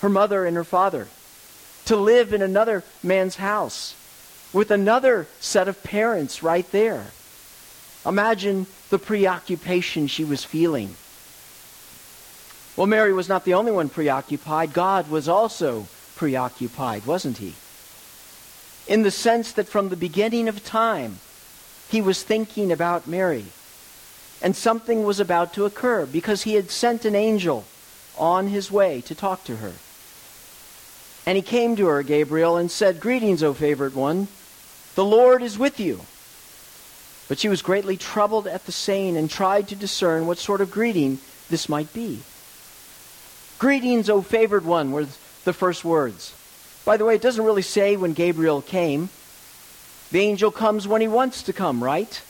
her 0.00 0.08
mother 0.08 0.44
and 0.44 0.56
her 0.56 0.64
father, 0.64 1.08
to 1.86 1.96
live 1.96 2.32
in 2.32 2.42
another 2.42 2.84
man's 3.02 3.36
house 3.36 3.96
with 4.52 4.70
another 4.70 5.26
set 5.40 5.68
of 5.68 5.82
parents 5.82 6.42
right 6.42 6.70
there. 6.72 7.06
Imagine 8.06 8.66
the 8.88 8.98
preoccupation 8.98 10.06
she 10.06 10.24
was 10.24 10.44
feeling. 10.44 10.94
Well, 12.80 12.86
Mary 12.86 13.12
was 13.12 13.28
not 13.28 13.44
the 13.44 13.52
only 13.52 13.72
one 13.72 13.90
preoccupied. 13.90 14.72
God 14.72 15.10
was 15.10 15.28
also 15.28 15.86
preoccupied, 16.16 17.04
wasn't 17.04 17.36
he? 17.36 17.52
In 18.86 19.02
the 19.02 19.10
sense 19.10 19.52
that 19.52 19.68
from 19.68 19.90
the 19.90 19.96
beginning 19.96 20.48
of 20.48 20.64
time, 20.64 21.18
he 21.90 22.00
was 22.00 22.22
thinking 22.22 22.72
about 22.72 23.06
Mary. 23.06 23.44
And 24.40 24.56
something 24.56 25.04
was 25.04 25.20
about 25.20 25.52
to 25.52 25.66
occur 25.66 26.06
because 26.06 26.44
he 26.44 26.54
had 26.54 26.70
sent 26.70 27.04
an 27.04 27.14
angel 27.14 27.66
on 28.16 28.48
his 28.48 28.70
way 28.70 29.02
to 29.02 29.14
talk 29.14 29.44
to 29.44 29.56
her. 29.56 29.74
And 31.26 31.36
he 31.36 31.42
came 31.42 31.76
to 31.76 31.86
her, 31.88 32.02
Gabriel, 32.02 32.56
and 32.56 32.70
said, 32.70 32.98
Greetings, 32.98 33.42
O 33.42 33.52
favored 33.52 33.94
one. 33.94 34.28
The 34.94 35.04
Lord 35.04 35.42
is 35.42 35.58
with 35.58 35.78
you. 35.78 36.00
But 37.28 37.38
she 37.38 37.50
was 37.50 37.60
greatly 37.60 37.98
troubled 37.98 38.46
at 38.46 38.64
the 38.64 38.72
saying 38.72 39.18
and 39.18 39.28
tried 39.28 39.68
to 39.68 39.76
discern 39.76 40.26
what 40.26 40.38
sort 40.38 40.62
of 40.62 40.70
greeting 40.70 41.18
this 41.50 41.68
might 41.68 41.92
be. 41.92 42.22
Greetings, 43.60 44.08
O 44.08 44.22
favored 44.22 44.64
one, 44.64 44.90
were 44.90 45.06
the 45.44 45.52
first 45.52 45.84
words. 45.84 46.34
By 46.86 46.96
the 46.96 47.04
way, 47.04 47.14
it 47.14 47.20
doesn't 47.20 47.44
really 47.44 47.60
say 47.60 47.94
when 47.94 48.14
Gabriel 48.14 48.62
came. 48.62 49.10
The 50.10 50.20
angel 50.20 50.50
comes 50.50 50.88
when 50.88 51.02
he 51.02 51.08
wants 51.08 51.42
to 51.42 51.52
come, 51.52 51.84
right? 51.84 52.22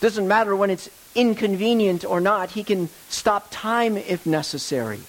Doesn't 0.00 0.26
matter 0.26 0.56
when 0.56 0.70
it's 0.70 0.88
inconvenient 1.14 2.06
or 2.06 2.18
not. 2.18 2.52
He 2.52 2.64
can 2.64 2.88
stop 3.10 3.48
time 3.50 3.98
if 3.98 4.24
necessary. 4.24 5.00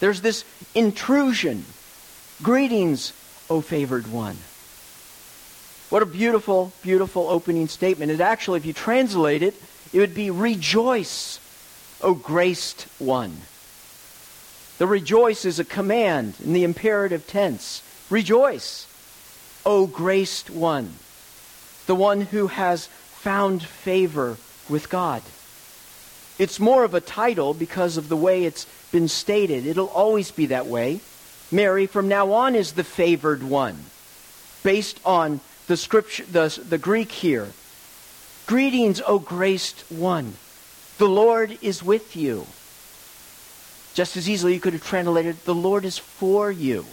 There's 0.00 0.22
this 0.22 0.46
intrusion. 0.74 1.66
Greetings, 2.42 3.12
O 3.50 3.60
favored 3.60 4.10
one. 4.10 4.38
What 5.90 6.02
a 6.02 6.06
beautiful, 6.06 6.72
beautiful 6.82 7.28
opening 7.28 7.68
statement. 7.68 8.10
It 8.10 8.22
actually, 8.22 8.56
if 8.56 8.64
you 8.64 8.72
translate 8.72 9.42
it, 9.42 9.54
it 9.92 9.98
would 9.98 10.14
be 10.14 10.30
rejoice, 10.30 11.38
O 12.00 12.14
graced 12.14 12.86
one. 12.98 13.36
The 14.82 14.88
rejoice 14.88 15.44
is 15.44 15.60
a 15.60 15.64
command 15.64 16.34
in 16.42 16.54
the 16.54 16.64
imperative 16.64 17.28
tense. 17.28 17.84
Rejoice, 18.10 18.88
O 19.64 19.86
graced 19.86 20.50
one, 20.50 20.94
the 21.86 21.94
one 21.94 22.22
who 22.22 22.48
has 22.48 22.88
found 22.88 23.62
favor 23.62 24.38
with 24.68 24.90
God. 24.90 25.22
It's 26.36 26.58
more 26.58 26.82
of 26.82 26.94
a 26.94 27.00
title 27.00 27.54
because 27.54 27.96
of 27.96 28.08
the 28.08 28.16
way 28.16 28.44
it's 28.44 28.66
been 28.90 29.06
stated. 29.06 29.66
It'll 29.66 29.86
always 29.86 30.32
be 30.32 30.46
that 30.46 30.66
way. 30.66 30.98
Mary, 31.52 31.86
from 31.86 32.08
now 32.08 32.32
on, 32.32 32.56
is 32.56 32.72
the 32.72 32.82
favored 32.82 33.44
one, 33.44 33.84
based 34.64 34.98
on 35.04 35.38
the 35.68 35.76
scripture, 35.76 36.24
the, 36.24 36.60
the 36.68 36.76
Greek 36.76 37.12
here. 37.12 37.52
Greetings, 38.48 39.00
O 39.06 39.20
graced 39.20 39.84
one. 39.92 40.34
The 40.98 41.06
Lord 41.06 41.56
is 41.62 41.84
with 41.84 42.16
you. 42.16 42.48
Just 43.94 44.16
as 44.16 44.28
easily 44.28 44.54
you 44.54 44.60
could 44.60 44.72
have 44.72 44.84
translated, 44.84 45.36
the 45.44 45.54
Lord 45.54 45.84
is 45.84 45.98
for 45.98 46.50
you. 46.50 46.86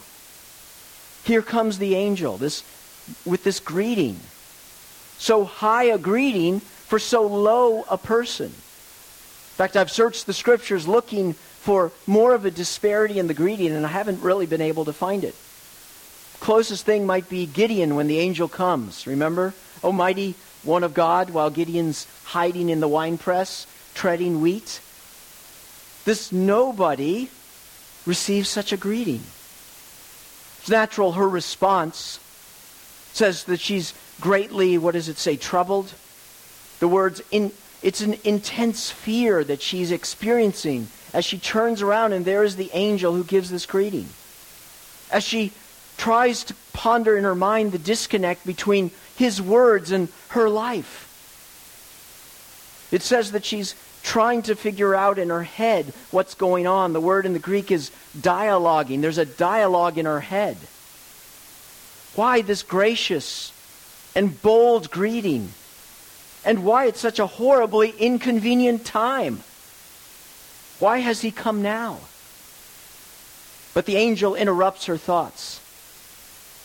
Here 1.24 1.42
comes 1.42 1.78
the 1.78 1.96
angel 1.96 2.38
this, 2.38 2.64
with 3.26 3.44
this 3.44 3.60
greeting. 3.60 4.20
So 5.18 5.44
high 5.44 5.86
a 5.86 5.98
greeting 5.98 6.60
for 6.60 7.00
so 7.00 7.26
low 7.26 7.84
a 7.90 7.98
person. 7.98 8.48
In 8.48 8.52
fact, 9.60 9.76
I've 9.76 9.92
searched 9.92 10.26
the 10.26 10.34
scriptures 10.34 10.88
looking 10.88 11.34
for 11.34 11.92
more 12.08 12.34
of 12.34 12.46
a 12.46 12.52
disparity 12.52 13.20
in 13.20 13.28
the 13.28 13.34
greeting, 13.34 13.72
and 13.72 13.86
I 13.86 13.90
haven't 13.90 14.22
really 14.22 14.46
been 14.46 14.62
able 14.62 14.86
to 14.86 14.94
find 14.94 15.24
it. 15.24 15.36
Closest 16.40 16.86
thing 16.86 17.06
might 17.06 17.30
be 17.30 17.46
Gideon 17.46 17.96
when 17.96 18.08
the 18.08 18.20
angel 18.20 18.48
comes. 18.48 19.06
Remember? 19.06 19.54
O 19.84 19.92
mighty 19.92 20.36
one 20.64 20.84
of 20.84 20.94
God, 20.94 21.30
while 21.30 21.50
Gideon's 21.50 22.08
hiding 22.24 22.70
in 22.70 22.80
the 22.80 22.88
winepress, 22.88 23.68
treading 23.94 24.42
wheat. 24.42 24.82
This 26.06 26.32
nobody 26.32 27.30
receives 28.06 28.50
such 28.50 28.72
a 28.72 28.78
greeting. 28.78 29.22
It's 30.60 30.70
natural 30.70 31.14
her 31.14 31.28
response 31.28 32.20
says 33.14 33.46
that 33.46 33.60
she's 33.60 33.94
greatly, 34.22 34.78
what 34.78 34.94
does 34.94 35.10
it 35.10 35.18
say, 35.18 35.36
troubled? 35.36 35.94
The 36.80 36.88
words, 36.88 37.22
in, 37.32 37.52
it's 37.82 38.02
an 38.02 38.16
intense 38.24 38.90
fear 38.90 39.44
that 39.44 39.62
she's 39.62 39.92
experiencing 39.92 40.88
as 41.14 41.26
she 41.26 41.38
turns 41.38 41.82
around 41.82 42.14
and 42.14 42.26
there 42.26 42.44
is 42.44 42.56
the 42.56 42.70
angel 42.74 43.14
who 43.14 43.24
gives 43.24 43.50
this 43.50 43.66
greeting. 43.66 44.08
As 45.12 45.24
she 45.24 45.52
tries 45.98 46.44
to 46.46 46.56
ponder 46.72 47.18
in 47.18 47.24
her 47.24 47.36
mind 47.36 47.72
the 47.72 47.78
disconnect 47.78 48.46
between 48.46 48.92
his 49.16 49.42
words 49.42 49.92
and 49.92 50.08
her 50.30 50.50
life. 50.50 51.08
It 52.92 53.02
says 53.02 53.32
that 53.34 53.46
she's 53.46 53.76
trying 54.04 54.42
to 54.44 54.56
figure 54.56 54.96
out 54.96 55.20
in 55.20 55.30
her 55.30 55.44
head 55.44 55.94
what's 56.12 56.36
going 56.36 56.68
on. 56.68 56.94
The 56.94 57.02
word 57.02 57.26
in 57.26 57.34
the 57.34 57.40
Greek 57.40 57.72
is 57.72 57.92
dialoguing. 58.18 59.02
There's 59.02 59.18
a 59.18 59.26
dialogue 59.26 59.98
in 59.98 60.06
her 60.06 60.22
head. 60.22 60.58
Why 62.16 62.42
this 62.42 62.64
gracious 62.64 63.52
and 64.16 64.42
bold 64.42 64.90
greeting? 64.90 65.50
And 66.46 66.64
why 66.64 66.86
it's 66.86 67.00
such 67.00 67.20
a 67.20 67.28
horribly 67.28 67.92
inconvenient 67.92 68.86
time? 68.86 69.44
Why 70.80 71.00
has 71.00 71.22
he 71.22 71.32
come 71.32 71.62
now? 71.62 72.00
But 73.74 73.86
the 73.86 73.98
angel 73.98 74.36
interrupts 74.36 74.86
her 74.86 74.98
thoughts. 74.98 75.62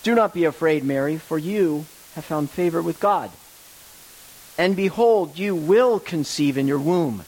Do 0.02 0.14
not 0.14 0.32
be 0.32 0.44
afraid, 0.44 0.84
Mary, 0.84 1.18
for 1.18 1.38
you 1.38 1.86
have 2.14 2.24
found 2.24 2.50
favor 2.50 2.80
with 2.80 3.00
God. 3.00 3.30
And 4.56 4.76
behold, 4.76 5.38
you 5.38 5.54
will 5.56 5.99
conceive 5.99 6.56
in 6.56 6.68
your 6.68 6.78
womb 6.78 7.25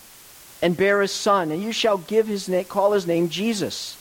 and 0.63 0.77
bear 0.77 1.03
a 1.03 1.09
son, 1.09 1.51
and 1.51 1.63
you 1.63 1.73
shall 1.73 1.99
give 1.99 2.27
his 2.27 2.49
name, 2.49 2.65
call 2.65 2.93
his 2.93 3.07
name 3.07 3.29
Jesus. 3.29 3.97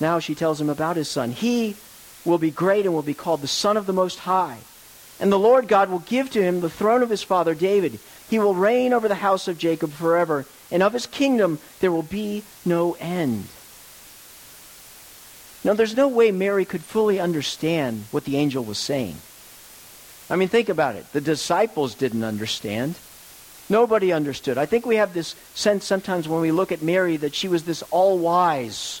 Now 0.00 0.20
she 0.20 0.34
tells 0.34 0.60
him 0.60 0.70
about 0.70 0.96
his 0.96 1.08
son. 1.08 1.32
He 1.32 1.76
will 2.24 2.38
be 2.38 2.50
great 2.50 2.84
and 2.84 2.94
will 2.94 3.02
be 3.02 3.14
called 3.14 3.40
the 3.40 3.48
Son 3.48 3.76
of 3.76 3.86
the 3.86 3.92
Most 3.92 4.20
High. 4.20 4.58
And 5.20 5.32
the 5.32 5.38
Lord 5.38 5.66
God 5.66 5.90
will 5.90 5.98
give 6.00 6.30
to 6.30 6.42
him 6.42 6.60
the 6.60 6.70
throne 6.70 7.02
of 7.02 7.10
his 7.10 7.22
father 7.22 7.54
David. 7.54 7.98
He 8.30 8.38
will 8.38 8.54
reign 8.54 8.92
over 8.92 9.08
the 9.08 9.16
house 9.16 9.48
of 9.48 9.58
Jacob 9.58 9.90
forever, 9.90 10.46
and 10.70 10.82
of 10.82 10.92
his 10.92 11.06
kingdom 11.06 11.58
there 11.80 11.90
will 11.90 12.02
be 12.02 12.44
no 12.64 12.96
end. 13.00 13.48
Now, 15.64 15.74
there's 15.74 15.96
no 15.96 16.06
way 16.06 16.30
Mary 16.30 16.64
could 16.64 16.82
fully 16.82 17.18
understand 17.18 18.04
what 18.12 18.24
the 18.24 18.36
angel 18.36 18.62
was 18.64 18.78
saying. 18.78 19.16
I 20.30 20.36
mean, 20.36 20.48
think 20.48 20.68
about 20.68 20.96
it. 20.96 21.10
The 21.12 21.20
disciples 21.20 21.94
didn't 21.94 22.24
understand. 22.24 22.96
Nobody 23.70 24.12
understood. 24.12 24.58
I 24.58 24.66
think 24.66 24.86
we 24.86 24.96
have 24.96 25.14
this 25.14 25.34
sense 25.54 25.84
sometimes 25.84 26.28
when 26.28 26.40
we 26.40 26.52
look 26.52 26.72
at 26.72 26.82
Mary 26.82 27.16
that 27.18 27.34
she 27.34 27.48
was 27.48 27.64
this 27.64 27.82
all 27.90 28.18
wise, 28.18 29.00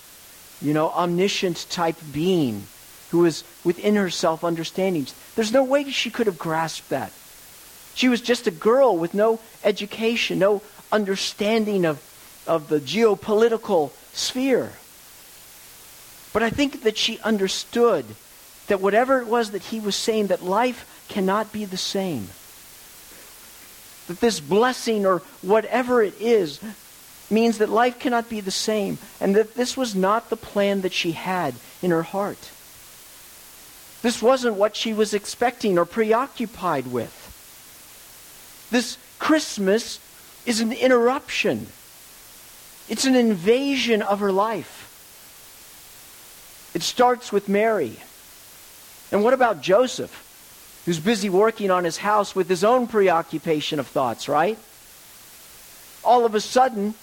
you 0.60 0.74
know, 0.74 0.90
omniscient 0.90 1.66
type 1.70 1.96
being 2.12 2.66
who 3.10 3.20
was 3.20 3.44
within 3.64 3.96
herself 3.96 4.44
understanding. 4.44 5.06
There's 5.34 5.52
no 5.52 5.64
way 5.64 5.90
she 5.90 6.10
could 6.10 6.26
have 6.26 6.38
grasped 6.38 6.90
that. 6.90 7.12
She 7.94 8.08
was 8.08 8.20
just 8.20 8.46
a 8.46 8.50
girl 8.50 8.96
with 8.96 9.14
no 9.14 9.40
education, 9.64 10.38
no 10.38 10.62
understanding 10.92 11.84
of, 11.84 12.02
of 12.46 12.68
the 12.68 12.80
geopolitical 12.80 13.90
sphere. 14.12 14.72
But 16.32 16.42
I 16.42 16.50
think 16.50 16.82
that 16.82 16.98
she 16.98 17.18
understood 17.20 18.04
that 18.68 18.80
whatever 18.80 19.20
it 19.20 19.26
was 19.26 19.50
that 19.52 19.62
he 19.62 19.80
was 19.80 19.96
saying, 19.96 20.26
that 20.28 20.44
life 20.44 20.97
cannot 21.08 21.52
be 21.52 21.64
the 21.64 21.76
same. 21.76 22.28
That 24.06 24.20
this 24.20 24.40
blessing 24.40 25.04
or 25.04 25.22
whatever 25.42 26.02
it 26.02 26.20
is 26.20 26.60
means 27.30 27.58
that 27.58 27.68
life 27.68 27.98
cannot 27.98 28.28
be 28.28 28.40
the 28.40 28.50
same, 28.50 28.98
and 29.20 29.36
that 29.36 29.54
this 29.54 29.76
was 29.76 29.94
not 29.94 30.30
the 30.30 30.36
plan 30.36 30.80
that 30.80 30.92
she 30.92 31.12
had 31.12 31.54
in 31.82 31.90
her 31.90 32.02
heart. 32.02 32.50
This 34.00 34.22
wasn't 34.22 34.56
what 34.56 34.76
she 34.76 34.92
was 34.92 35.12
expecting 35.12 35.78
or 35.78 35.84
preoccupied 35.84 36.86
with. 36.86 37.26
This 38.70 38.96
Christmas 39.18 39.98
is 40.46 40.60
an 40.60 40.72
interruption. 40.72 41.66
It's 42.88 43.04
an 43.04 43.16
invasion 43.16 44.00
of 44.00 44.20
her 44.20 44.32
life. 44.32 44.84
It 46.74 46.82
starts 46.82 47.32
with 47.32 47.48
Mary. 47.48 47.98
And 49.10 49.24
what 49.24 49.34
about 49.34 49.60
Joseph, 49.60 50.24
who's 50.88 50.98
busy 50.98 51.28
working 51.28 51.70
on 51.70 51.84
his 51.84 51.98
house 51.98 52.34
with 52.34 52.48
his 52.48 52.64
own 52.64 52.86
preoccupation 52.86 53.78
of 53.78 53.86
thoughts, 53.86 54.26
right? 54.26 54.58
All 56.02 56.24
of 56.24 56.34
a 56.34 56.40
sudden, 56.40 56.94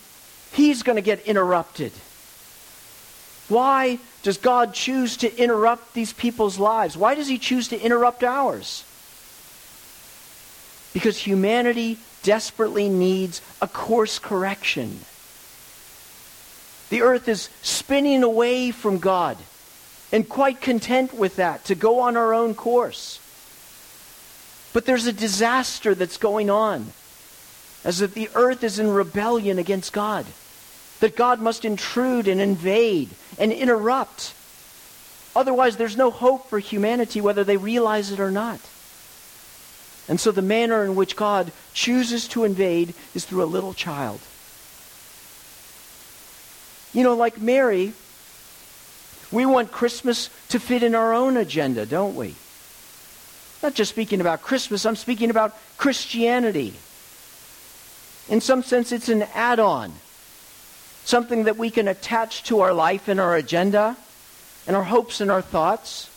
he's 0.53 0.81
going 0.81 0.95
to 0.95 1.03
get 1.03 1.19
interrupted. 1.27 1.91
Why 3.47 3.99
does 4.23 4.39
God 4.39 4.73
choose 4.73 5.17
to 5.17 5.37
interrupt 5.37 5.93
these 5.93 6.13
people's 6.13 6.57
lives? 6.57 6.97
Why 6.97 7.13
does 7.13 7.27
He 7.27 7.37
choose 7.37 7.67
to 7.67 7.79
interrupt 7.79 8.23
ours? 8.23 8.83
Because 10.91 11.19
humanity 11.19 11.99
desperately 12.23 12.89
needs 12.89 13.39
a 13.61 13.67
course 13.67 14.17
correction. 14.17 15.01
The 16.89 17.03
earth 17.03 17.27
is 17.27 17.49
spinning 17.61 18.23
away 18.23 18.71
from 18.71 18.97
God 18.97 19.37
and 20.11 20.27
quite 20.27 20.59
content 20.59 21.13
with 21.13 21.35
that 21.35 21.65
to 21.65 21.75
go 21.75 21.99
on 21.99 22.17
our 22.17 22.33
own 22.33 22.55
course. 22.55 23.19
But 24.75 24.83
there's 24.83 25.07
a 25.07 25.13
disaster 25.13 25.95
that's 25.95 26.17
going 26.17 26.49
on 26.49 26.91
as 27.85 27.99
that 27.99 28.13
the 28.13 28.29
earth 28.35 28.61
is 28.61 28.77
in 28.77 28.89
rebellion 28.89 29.57
against 29.57 29.93
God 29.93 30.25
that 30.99 31.15
God 31.15 31.39
must 31.39 31.63
intrude 31.63 32.27
and 32.27 32.41
invade 32.41 33.11
and 33.39 33.53
interrupt. 33.53 34.33
Otherwise, 35.33 35.77
there's 35.77 35.95
no 35.95 36.11
hope 36.11 36.49
for 36.49 36.59
humanity, 36.59 37.21
whether 37.21 37.45
they 37.45 37.55
realize 37.55 38.11
it 38.11 38.19
or 38.19 38.31
not. 38.31 38.59
And 40.09 40.19
so, 40.19 40.31
the 40.31 40.41
manner 40.41 40.83
in 40.83 40.97
which 40.97 41.15
God 41.15 41.53
chooses 41.73 42.27
to 42.27 42.43
invade 42.43 42.93
is 43.13 43.23
through 43.23 43.43
a 43.43 43.45
little 43.45 43.73
child. 43.73 44.19
You 46.93 47.03
know, 47.03 47.15
like 47.15 47.39
Mary, 47.39 47.93
we 49.31 49.45
want 49.45 49.71
Christmas 49.71 50.29
to 50.49 50.59
fit 50.59 50.83
in 50.83 50.95
our 50.95 51.13
own 51.13 51.37
agenda, 51.37 51.85
don't 51.85 52.15
we? 52.17 52.35
Not 53.65 53.73
just 53.73 53.89
speaking 53.89 54.21
about 54.21 54.43
Christmas, 54.43 54.85
I'm 54.85 54.95
speaking 54.95 55.31
about 55.31 55.57
Christianity. 55.77 56.75
In 58.29 58.39
some 58.39 58.61
sense, 58.61 58.91
it's 58.91 59.09
an 59.09 59.23
add 59.33 59.59
on 59.59 59.91
something 61.03 61.45
that 61.45 61.57
we 61.57 61.71
can 61.71 61.87
attach 61.87 62.43
to 62.43 62.59
our 62.59 62.73
life 62.73 63.07
and 63.07 63.19
our 63.19 63.35
agenda 63.35 63.97
and 64.67 64.75
our 64.75 64.83
hopes 64.83 65.19
and 65.19 65.31
our 65.31 65.41
thoughts. 65.41 66.11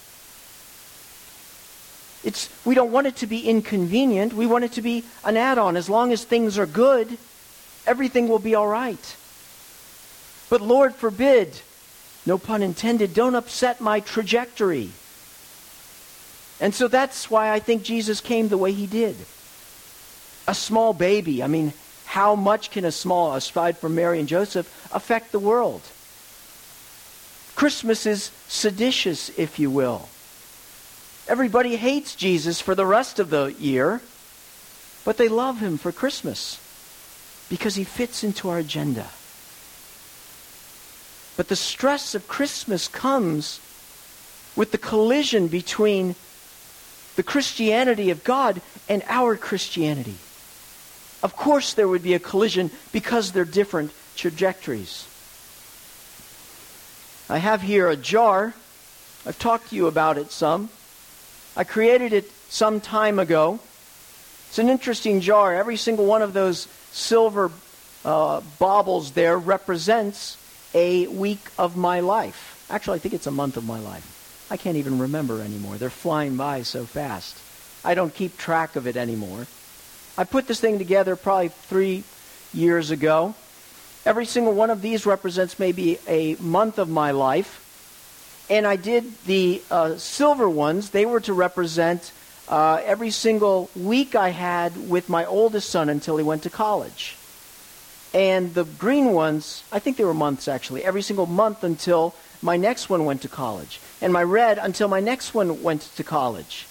It's, 2.23 2.51
we 2.67 2.75
don't 2.75 2.93
want 2.93 3.07
it 3.07 3.17
to 3.17 3.27
be 3.27 3.49
inconvenient. 3.49 4.35
We 4.35 4.45
want 4.45 4.65
it 4.65 4.73
to 4.73 4.83
be 4.83 5.05
an 5.25 5.39
add 5.39 5.57
on. 5.57 5.79
As 5.79 5.89
long 5.89 6.13
as 6.13 6.25
things 6.25 6.59
are 6.59 6.67
good, 6.67 7.17
everything 7.87 8.29
will 8.29 8.39
be 8.39 8.57
all 8.57 8.69
right. 8.69 9.17
But 10.51 10.61
Lord 10.61 10.95
forbid, 10.95 11.59
no 12.27 12.37
pun 12.37 12.61
intended, 12.63 13.15
don't 13.15 13.35
upset 13.35 13.81
my 13.81 14.01
trajectory. 14.01 14.91
And 16.61 16.75
so 16.75 16.89
that's 16.89 17.31
why 17.31 17.51
I 17.53 17.61
think 17.61 17.83
Jesus 17.83 18.21
came 18.21 18.49
the 18.49 18.59
way 18.59 18.73
he 18.73 18.87
did. 18.87 19.17
A 20.47 20.55
small 20.55 20.93
baby. 20.93 21.43
I 21.43 21.47
mean, 21.47 21.73
how 22.05 22.35
much 22.35 22.71
can 22.71 22.85
a 22.85 22.93
small, 22.93 23.35
aside 23.35 23.79
from 23.79 23.95
Mary 23.95 24.19
and 24.19 24.29
Joseph, 24.29 24.67
affect 24.93 25.31
the 25.31 25.39
world? 25.39 25.83
Christmas 27.55 28.07
is 28.07 28.31
seditious, 28.49 29.31
if 29.39 29.59
you 29.59 29.71
will. 29.71 30.09
Everybody 31.29 31.77
hates 31.77 32.15
Jesus 32.15 32.61
for 32.61 32.75
the 32.75 32.87
rest 32.87 33.19
of 33.19 33.31
the 33.31 33.55
year, 33.59 34.01
but 35.05 35.17
they 35.17 35.29
love 35.29 35.61
him 35.61 35.77
for 35.77 35.93
Christmas 35.93 36.59
because 37.49 37.75
he 37.75 37.85
fits 37.85 38.25
into 38.25 38.49
our 38.49 38.59
agenda. 38.59 39.09
But 41.37 41.49
the 41.49 41.57
stress 41.57 42.15
of 42.15 42.27
Christmas 42.27 42.89
comes 42.89 43.61
with 44.57 44.73
the 44.73 44.79
collision 44.79 45.49
between 45.49 46.15
the 47.19 47.25
Christianity 47.25 48.11
of 48.11 48.23
God 48.23 48.61
and 48.89 49.03
our 49.09 49.37
Christianity. 49.37 50.15
Of 51.21 51.35
course, 51.35 51.75
there 51.75 51.89
would 51.89 52.05
be 52.05 52.15
a 52.15 52.21
collision 52.21 52.71
because 52.93 53.33
they're 53.33 53.45
different 53.45 53.91
trajectories. 54.15 55.05
I 57.29 57.39
have 57.39 57.61
here 57.61 57.89
a 57.89 57.97
jar. 57.97 58.55
I've 59.27 59.37
talked 59.37 59.71
to 59.71 59.75
you 59.75 59.89
about 59.89 60.17
it 60.17 60.31
some. 60.31 60.69
I 61.57 61.65
created 61.65 62.13
it 62.13 62.31
some 62.51 62.81
time 62.81 63.19
ago. 63.19 63.59
It's 64.49 64.61
an 64.61 64.69
interesting 64.69 65.21
jar. 65.21 65.57
Every 65.57 65.77
single 65.77 66.07
one 66.07 66.23
of 66.23 66.35
those 66.35 66.69
silver 66.93 67.51
uh, 68.05 68.43
baubles 68.61 69.11
there 69.11 69.37
represents 69.37 70.37
a 70.73 71.09
week 71.09 71.51
of 71.59 71.77
my 71.77 71.99
life. 71.99 72.65
Actually, 72.71 72.95
I 72.95 72.99
think 73.01 73.15
it's 73.15 73.27
a 73.27 73.33
month 73.33 73.57
of 73.57 73.65
my 73.65 73.81
life. 73.81 74.18
I 74.51 74.57
can't 74.57 74.77
even 74.77 74.99
remember 74.99 75.43
anymore. 75.43 75.77
They're 75.77 75.91
flying 75.91 76.37
by 76.37 76.63
so 76.63 76.85
fast. 76.85 77.37
I 77.85 77.95
don't 77.95 78.15
keep 78.15 78.39
track 78.39 78.77
of 78.77 78.87
it 78.87 78.97
anymore. 78.97 79.47
I 80.17 80.25
put 80.25 80.47
this 80.47 80.61
thing 80.61 80.79
together 80.79 81.17
probably 81.17 81.49
three 81.49 82.05
years 82.53 82.91
ago. 82.91 83.35
Every 84.05 84.27
single 84.27 84.55
one 84.55 84.71
of 84.71 84.81
these 84.81 85.07
represents 85.07 85.59
maybe 85.59 85.99
a 86.09 86.35
month 86.37 86.79
of 86.79 86.89
my 86.89 87.11
life. 87.11 87.65
And 88.51 88.67
I 88.67 88.77
did 88.77 89.05
the 89.27 89.63
uh, 89.71 89.97
silver 89.97 90.49
ones, 90.49 90.91
they 90.91 91.05
were 91.05 91.21
to 91.21 91.35
represent 91.35 92.13
uh, 92.49 92.81
every 92.85 93.11
single 93.11 93.69
week 93.77 94.15
I 94.17 94.31
had 94.31 94.89
with 94.89 95.11
my 95.11 95.27
oldest 95.27 95.69
son 95.69 95.91
until 95.91 96.17
he 96.17 96.25
went 96.25 96.45
to 96.45 96.51
college. 96.51 97.17
And 98.15 98.55
the 98.55 98.65
green 98.65 99.13
ones, 99.13 99.65
I 99.71 99.81
think 99.81 99.99
they 99.99 100.05
were 100.05 100.15
months 100.15 100.49
actually, 100.49 100.83
every 100.83 101.03
single 101.03 101.27
month 101.27 101.63
until 101.63 102.15
my 102.43 102.57
next 102.57 102.89
one 102.89 103.05
went 103.05 103.23
to 103.23 103.29
college. 103.29 103.81
And 104.01 104.13
my 104.13 104.23
red 104.23 104.59
until 104.59 104.89
my 104.89 105.01
next 105.01 105.35
one 105.35 105.63
went 105.63 105.83
to 105.97 106.05
college. 106.05 106.67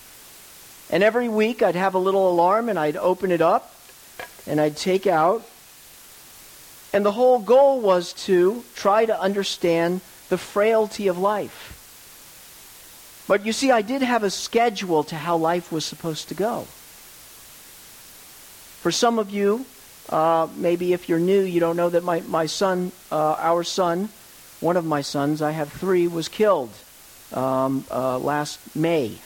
And 0.89 1.03
every 1.03 1.27
week 1.27 1.61
I'd 1.61 1.75
have 1.75 1.95
a 1.95 1.99
little 1.99 2.29
alarm 2.29 2.69
and 2.69 2.79
I'd 2.79 2.95
open 2.95 3.31
it 3.31 3.41
up 3.41 3.73
and 4.45 4.61
I'd 4.61 4.77
take 4.77 5.07
out. 5.07 5.47
And 6.93 7.05
the 7.05 7.11
whole 7.11 7.39
goal 7.39 7.81
was 7.81 8.13
to 8.25 8.63
try 8.75 9.05
to 9.05 9.19
understand 9.19 10.01
the 10.29 10.37
frailty 10.37 11.07
of 11.07 11.17
life. 11.17 11.73
But 13.27 13.45
you 13.45 13.51
see, 13.51 13.71
I 13.71 13.81
did 13.81 14.01
have 14.01 14.23
a 14.23 14.29
schedule 14.29 15.03
to 15.05 15.15
how 15.15 15.35
life 15.35 15.71
was 15.71 15.85
supposed 15.85 16.29
to 16.29 16.33
go. 16.33 16.61
For 18.81 18.91
some 18.91 19.19
of 19.19 19.29
you, 19.29 19.65
uh, 20.09 20.47
maybe 20.55 20.93
if 20.93 21.09
you're 21.09 21.19
new, 21.19 21.41
you 21.41 21.59
don't 21.59 21.75
know 21.75 21.89
that 21.89 22.05
my, 22.05 22.21
my 22.21 22.45
son, 22.45 22.93
uh, 23.11 23.35
our 23.37 23.65
son, 23.65 24.07
one 24.59 24.77
of 24.77 24.85
my 24.85 25.01
sons, 25.01 25.41
I 25.41 25.51
have 25.51 25.71
three, 25.71 26.07
was 26.07 26.27
killed 26.27 26.71
um, 27.33 27.85
uh, 27.91 28.17
last 28.17 28.75
May. 28.75 29.17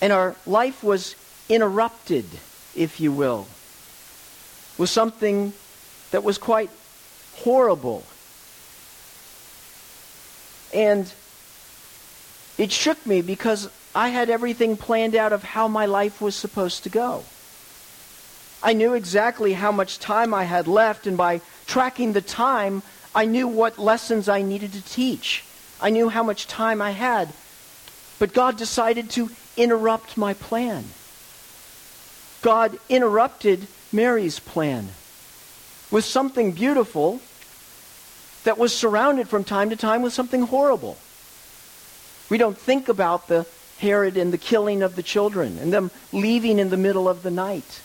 And 0.00 0.12
our 0.12 0.36
life 0.46 0.84
was 0.84 1.16
interrupted, 1.48 2.26
if 2.74 3.00
you 3.00 3.12
will, 3.12 3.46
with 4.76 4.90
something 4.90 5.52
that 6.10 6.22
was 6.22 6.38
quite 6.38 6.70
horrible. 7.36 8.04
And 10.74 11.10
it 12.58 12.72
shook 12.72 13.04
me 13.06 13.22
because 13.22 13.70
I 13.94 14.08
had 14.08 14.28
everything 14.28 14.76
planned 14.76 15.14
out 15.14 15.32
of 15.32 15.42
how 15.42 15.68
my 15.68 15.86
life 15.86 16.20
was 16.20 16.36
supposed 16.36 16.82
to 16.82 16.90
go. 16.90 17.24
I 18.62 18.72
knew 18.72 18.94
exactly 18.94 19.52
how 19.52 19.72
much 19.72 19.98
time 19.98 20.34
I 20.34 20.44
had 20.44 20.66
left, 20.66 21.06
and 21.06 21.16
by 21.16 21.40
tracking 21.66 22.12
the 22.12 22.20
time, 22.20 22.82
I 23.16 23.24
knew 23.24 23.48
what 23.48 23.78
lessons 23.78 24.28
I 24.28 24.42
needed 24.42 24.74
to 24.74 24.84
teach. 24.84 25.42
I 25.80 25.88
knew 25.88 26.10
how 26.10 26.22
much 26.22 26.46
time 26.46 26.82
I 26.82 26.90
had. 26.90 27.32
But 28.18 28.34
God 28.34 28.58
decided 28.58 29.08
to 29.12 29.30
interrupt 29.56 30.18
my 30.18 30.34
plan. 30.34 30.84
God 32.42 32.78
interrupted 32.90 33.68
Mary's 33.90 34.38
plan 34.38 34.90
with 35.90 36.04
something 36.04 36.52
beautiful 36.52 37.22
that 38.44 38.58
was 38.58 38.74
surrounded 38.74 39.28
from 39.28 39.44
time 39.44 39.70
to 39.70 39.76
time 39.76 40.02
with 40.02 40.12
something 40.12 40.42
horrible. 40.42 40.98
We 42.28 42.36
don't 42.36 42.58
think 42.58 42.88
about 42.90 43.28
the 43.28 43.46
Herod 43.78 44.18
and 44.18 44.30
the 44.30 44.38
killing 44.38 44.82
of 44.82 44.94
the 44.94 45.02
children 45.02 45.58
and 45.58 45.72
them 45.72 45.90
leaving 46.12 46.58
in 46.58 46.68
the 46.68 46.76
middle 46.76 47.08
of 47.08 47.22
the 47.22 47.30
night. 47.30 47.80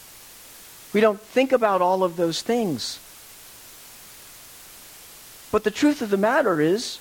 We 0.94 1.00
don't 1.00 1.22
think 1.22 1.54
about 1.54 1.82
all 1.82 2.04
of 2.04 2.18
those 2.18 2.42
things. 2.42 3.00
But 5.52 5.64
the 5.64 5.72
truth 5.72 6.02
of 6.02 6.10
the 6.10 6.18
matter 6.18 6.62
is, 6.62 7.00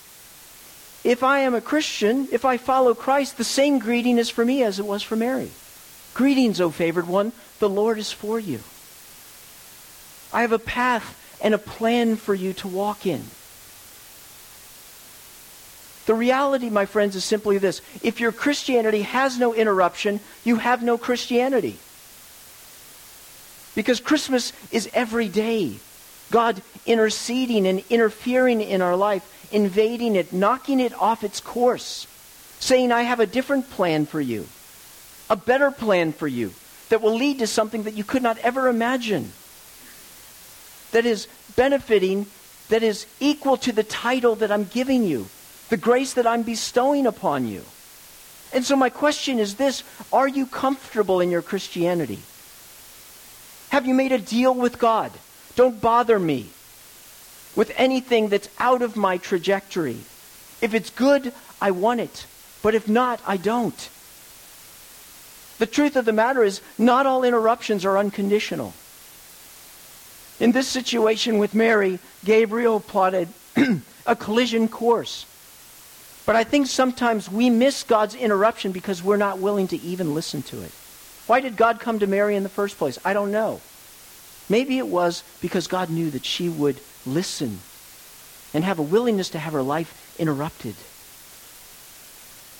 if 1.04 1.22
I 1.22 1.40
am 1.40 1.54
a 1.54 1.60
Christian, 1.60 2.28
if 2.32 2.44
I 2.44 2.56
follow 2.56 2.94
Christ, 2.94 3.38
the 3.38 3.44
same 3.44 3.78
greeting 3.78 4.18
is 4.18 4.28
for 4.28 4.44
me 4.44 4.62
as 4.62 4.78
it 4.78 4.86
was 4.86 5.02
for 5.02 5.16
Mary. 5.16 5.50
Greetings, 6.14 6.60
O 6.60 6.70
favored 6.70 7.06
one, 7.06 7.32
the 7.58 7.68
Lord 7.68 7.98
is 7.98 8.12
for 8.12 8.38
you. 8.38 8.60
I 10.32 10.42
have 10.42 10.52
a 10.52 10.58
path 10.58 11.16
and 11.40 11.54
a 11.54 11.58
plan 11.58 12.16
for 12.16 12.34
you 12.34 12.52
to 12.54 12.68
walk 12.68 13.06
in. 13.06 13.22
The 16.06 16.14
reality, 16.14 16.70
my 16.70 16.86
friends, 16.86 17.14
is 17.14 17.24
simply 17.24 17.58
this. 17.58 17.80
If 18.02 18.20
your 18.20 18.32
Christianity 18.32 19.02
has 19.02 19.38
no 19.38 19.54
interruption, 19.54 20.20
you 20.44 20.56
have 20.56 20.82
no 20.82 20.98
Christianity. 20.98 21.78
Because 23.74 24.00
Christmas 24.00 24.52
is 24.72 24.90
every 24.92 25.28
day. 25.28 25.76
God 26.30 26.62
interceding 26.86 27.66
and 27.66 27.82
interfering 27.90 28.60
in 28.60 28.82
our 28.82 28.96
life, 28.96 29.48
invading 29.52 30.16
it, 30.16 30.32
knocking 30.32 30.80
it 30.80 30.94
off 30.94 31.24
its 31.24 31.40
course, 31.40 32.06
saying, 32.60 32.92
I 32.92 33.02
have 33.02 33.20
a 33.20 33.26
different 33.26 33.70
plan 33.70 34.06
for 34.06 34.20
you, 34.20 34.46
a 35.28 35.36
better 35.36 35.70
plan 35.70 36.12
for 36.12 36.28
you 36.28 36.52
that 36.88 37.02
will 37.02 37.14
lead 37.14 37.38
to 37.38 37.46
something 37.46 37.84
that 37.84 37.94
you 37.94 38.04
could 38.04 38.22
not 38.22 38.38
ever 38.38 38.68
imagine, 38.68 39.32
that 40.92 41.06
is 41.06 41.28
benefiting, 41.56 42.26
that 42.68 42.82
is 42.82 43.06
equal 43.18 43.56
to 43.58 43.72
the 43.72 43.82
title 43.82 44.36
that 44.36 44.52
I'm 44.52 44.64
giving 44.64 45.04
you, 45.04 45.26
the 45.68 45.76
grace 45.76 46.14
that 46.14 46.26
I'm 46.26 46.42
bestowing 46.42 47.06
upon 47.06 47.46
you. 47.46 47.64
And 48.52 48.64
so, 48.64 48.74
my 48.74 48.90
question 48.90 49.38
is 49.38 49.54
this 49.54 49.84
Are 50.12 50.26
you 50.26 50.46
comfortable 50.46 51.20
in 51.20 51.30
your 51.30 51.42
Christianity? 51.42 52.18
Have 53.70 53.86
you 53.86 53.94
made 53.94 54.10
a 54.10 54.18
deal 54.18 54.52
with 54.52 54.78
God? 54.78 55.12
Don't 55.56 55.80
bother 55.80 56.18
me 56.18 56.50
with 57.56 57.72
anything 57.76 58.28
that's 58.28 58.48
out 58.58 58.82
of 58.82 58.96
my 58.96 59.16
trajectory. 59.18 59.98
If 60.60 60.74
it's 60.74 60.90
good, 60.90 61.32
I 61.60 61.70
want 61.70 62.00
it. 62.00 62.26
But 62.62 62.74
if 62.74 62.88
not, 62.88 63.20
I 63.26 63.36
don't. 63.36 63.88
The 65.58 65.66
truth 65.66 65.96
of 65.96 66.04
the 66.04 66.12
matter 66.12 66.42
is, 66.42 66.60
not 66.78 67.06
all 67.06 67.24
interruptions 67.24 67.84
are 67.84 67.98
unconditional. 67.98 68.72
In 70.38 70.52
this 70.52 70.68
situation 70.68 71.38
with 71.38 71.54
Mary, 71.54 71.98
Gabriel 72.24 72.80
plotted 72.80 73.28
a 74.06 74.16
collision 74.16 74.68
course. 74.68 75.26
But 76.24 76.36
I 76.36 76.44
think 76.44 76.66
sometimes 76.66 77.30
we 77.30 77.50
miss 77.50 77.82
God's 77.82 78.14
interruption 78.14 78.72
because 78.72 79.02
we're 79.02 79.16
not 79.16 79.38
willing 79.38 79.68
to 79.68 79.80
even 79.82 80.14
listen 80.14 80.42
to 80.44 80.62
it. 80.62 80.72
Why 81.26 81.40
did 81.40 81.56
God 81.56 81.80
come 81.80 81.98
to 81.98 82.06
Mary 82.06 82.36
in 82.36 82.42
the 82.42 82.48
first 82.48 82.78
place? 82.78 82.98
I 83.04 83.12
don't 83.12 83.30
know. 83.30 83.60
Maybe 84.50 84.76
it 84.78 84.88
was 84.88 85.22
because 85.40 85.68
God 85.68 85.88
knew 85.88 86.10
that 86.10 86.26
she 86.26 86.48
would 86.48 86.80
listen 87.06 87.60
and 88.52 88.64
have 88.64 88.80
a 88.80 88.82
willingness 88.82 89.30
to 89.30 89.38
have 89.38 89.52
her 89.52 89.62
life 89.62 90.14
interrupted. 90.18 90.74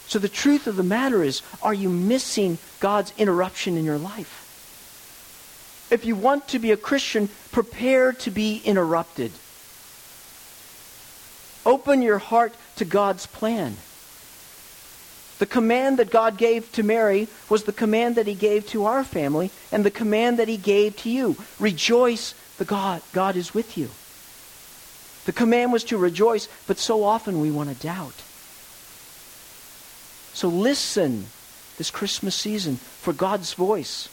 So 0.06 0.18
the 0.18 0.28
truth 0.28 0.66
of 0.66 0.76
the 0.76 0.82
matter 0.82 1.22
is, 1.22 1.42
are 1.62 1.74
you 1.74 1.90
missing 1.90 2.58
God's 2.78 3.12
interruption 3.18 3.76
in 3.76 3.84
your 3.84 3.98
life? 3.98 4.46
If 5.90 6.04
you 6.04 6.14
want 6.14 6.48
to 6.48 6.60
be 6.60 6.70
a 6.70 6.76
Christian, 6.76 7.28
prepare 7.50 8.12
to 8.12 8.30
be 8.30 8.62
interrupted. 8.64 9.32
Open 11.66 12.02
your 12.02 12.18
heart 12.18 12.54
to 12.76 12.84
God's 12.84 13.26
plan. 13.26 13.76
The 15.40 15.46
command 15.46 15.98
that 15.98 16.10
God 16.10 16.36
gave 16.36 16.70
to 16.72 16.82
Mary 16.82 17.26
was 17.48 17.64
the 17.64 17.72
command 17.72 18.16
that 18.16 18.26
he 18.26 18.34
gave 18.34 18.66
to 18.68 18.84
our 18.84 19.02
family 19.02 19.50
and 19.72 19.82
the 19.82 19.90
command 19.90 20.38
that 20.38 20.48
he 20.48 20.58
gave 20.58 20.98
to 20.98 21.08
you. 21.08 21.34
Rejoice, 21.58 22.34
the 22.58 22.66
God, 22.66 23.00
God 23.14 23.36
is 23.36 23.54
with 23.54 23.78
you. 23.78 23.88
The 25.24 25.32
command 25.32 25.72
was 25.72 25.84
to 25.84 25.96
rejoice, 25.96 26.46
but 26.66 26.76
so 26.76 27.04
often 27.04 27.40
we 27.40 27.50
want 27.50 27.70
to 27.70 27.74
doubt. 27.74 28.12
So 30.34 30.48
listen 30.48 31.24
this 31.78 31.90
Christmas 31.90 32.34
season 32.34 32.76
for 32.76 33.14
God's 33.14 33.54
voice. 33.54 34.10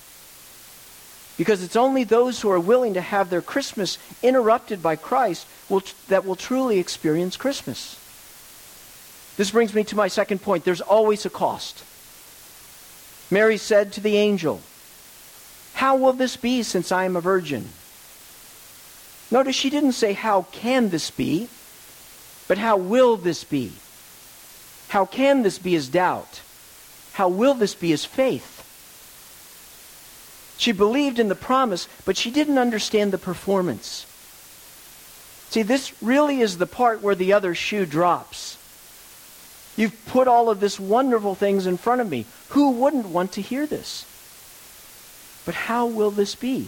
Because 1.37 1.61
it's 1.61 1.75
only 1.75 2.05
those 2.05 2.39
who 2.39 2.49
are 2.49 2.59
willing 2.59 2.93
to 2.93 3.01
have 3.01 3.29
their 3.29 3.41
Christmas 3.41 3.97
interrupted 4.23 4.81
by 4.81 4.95
Christ 4.95 5.45
will, 5.67 5.83
that 6.07 6.25
will 6.25 6.37
truly 6.37 6.79
experience 6.79 7.35
Christmas. 7.35 7.99
This 9.37 9.51
brings 9.51 9.73
me 9.73 9.83
to 9.85 9.95
my 9.95 10.07
second 10.07 10.41
point. 10.41 10.65
There's 10.65 10.81
always 10.81 11.25
a 11.25 11.29
cost. 11.29 11.83
Mary 13.31 13.57
said 13.57 13.93
to 13.93 14.01
the 14.01 14.17
angel, 14.17 14.61
How 15.75 15.95
will 15.95 16.13
this 16.13 16.35
be 16.35 16.63
since 16.63 16.91
I 16.91 17.05
am 17.05 17.15
a 17.15 17.21
virgin? 17.21 17.69
Notice 19.29 19.55
she 19.55 19.69
didn't 19.69 19.91
say, 19.93 20.13
How 20.13 20.43
can 20.51 20.89
this 20.89 21.11
be? 21.11 21.49
But 22.47 22.57
how 22.57 22.77
will 22.77 23.17
this 23.17 23.43
be? 23.43 23.73
How 24.89 25.05
can 25.05 25.43
this 25.43 25.59
be 25.59 25.75
is 25.75 25.89
doubt. 25.89 26.41
How 27.13 27.27
will 27.27 27.53
this 27.53 27.75
be 27.75 27.91
is 27.91 28.05
faith. 28.05 28.53
She 30.57 30.71
believed 30.71 31.19
in 31.19 31.27
the 31.27 31.35
promise, 31.35 31.87
but 32.05 32.17
she 32.17 32.31
didn't 32.31 32.57
understand 32.57 33.11
the 33.11 33.17
performance. 33.17 34.05
See, 35.49 35.61
this 35.61 35.93
really 36.01 36.41
is 36.41 36.57
the 36.57 36.65
part 36.65 37.01
where 37.01 37.15
the 37.15 37.33
other 37.33 37.53
shoe 37.53 37.85
drops. 37.85 38.56
You've 39.77 40.05
put 40.07 40.27
all 40.27 40.49
of 40.49 40.59
this 40.59 40.79
wonderful 40.79 41.35
things 41.35 41.67
in 41.67 41.77
front 41.77 42.01
of 42.01 42.09
me. 42.09 42.25
Who 42.49 42.71
wouldn't 42.71 43.05
want 43.05 43.31
to 43.33 43.41
hear 43.41 43.65
this? 43.67 44.05
But 45.45 45.53
how 45.53 45.85
will 45.85 46.11
this 46.11 46.35
be? 46.35 46.67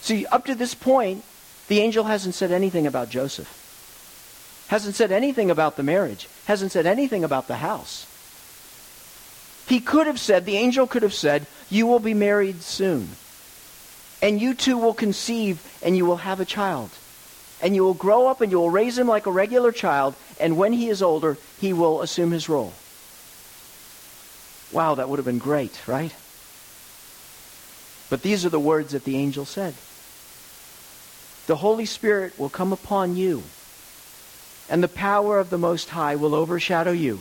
See, 0.00 0.26
up 0.26 0.46
to 0.46 0.54
this 0.54 0.74
point, 0.74 1.22
the 1.68 1.80
angel 1.80 2.04
hasn't 2.04 2.34
said 2.34 2.50
anything 2.50 2.86
about 2.86 3.10
Joseph. 3.10 3.64
Hasn't 4.68 4.94
said 4.94 5.12
anything 5.12 5.50
about 5.50 5.76
the 5.76 5.82
marriage. 5.82 6.28
Hasn't 6.46 6.72
said 6.72 6.86
anything 6.86 7.22
about 7.22 7.48
the 7.48 7.56
house. 7.56 8.06
He 9.68 9.80
could 9.80 10.06
have 10.06 10.18
said, 10.18 10.44
the 10.44 10.56
angel 10.56 10.86
could 10.86 11.02
have 11.02 11.14
said, 11.14 11.46
You 11.68 11.86
will 11.86 11.98
be 11.98 12.14
married 12.14 12.62
soon. 12.62 13.10
And 14.22 14.40
you 14.40 14.54
too 14.54 14.78
will 14.78 14.94
conceive 14.94 15.60
and 15.82 15.96
you 15.96 16.06
will 16.06 16.18
have 16.18 16.40
a 16.40 16.44
child. 16.44 16.90
And 17.62 17.74
you 17.74 17.84
will 17.84 17.94
grow 17.94 18.26
up 18.26 18.40
and 18.40 18.52
you 18.52 18.58
will 18.58 18.70
raise 18.70 18.98
him 18.98 19.08
like 19.08 19.26
a 19.26 19.32
regular 19.32 19.72
child 19.72 20.14
and 20.38 20.56
when 20.56 20.72
he 20.72 20.88
is 20.88 21.02
older, 21.02 21.38
he 21.60 21.72
will 21.72 22.02
assume 22.02 22.30
his 22.30 22.48
role. 22.48 22.72
Wow, 24.72 24.96
that 24.96 25.08
would 25.08 25.18
have 25.18 25.26
been 25.26 25.38
great, 25.38 25.80
right? 25.86 26.14
But 28.10 28.22
these 28.22 28.44
are 28.44 28.50
the 28.50 28.60
words 28.60 28.92
that 28.92 29.04
the 29.04 29.16
angel 29.16 29.44
said 29.44 29.74
The 31.46 31.56
Holy 31.56 31.86
Spirit 31.86 32.38
will 32.38 32.50
come 32.50 32.72
upon 32.72 33.16
you, 33.16 33.44
and 34.68 34.82
the 34.82 34.88
power 34.88 35.38
of 35.38 35.50
the 35.50 35.58
Most 35.58 35.90
High 35.90 36.16
will 36.16 36.34
overshadow 36.34 36.92
you. 36.92 37.20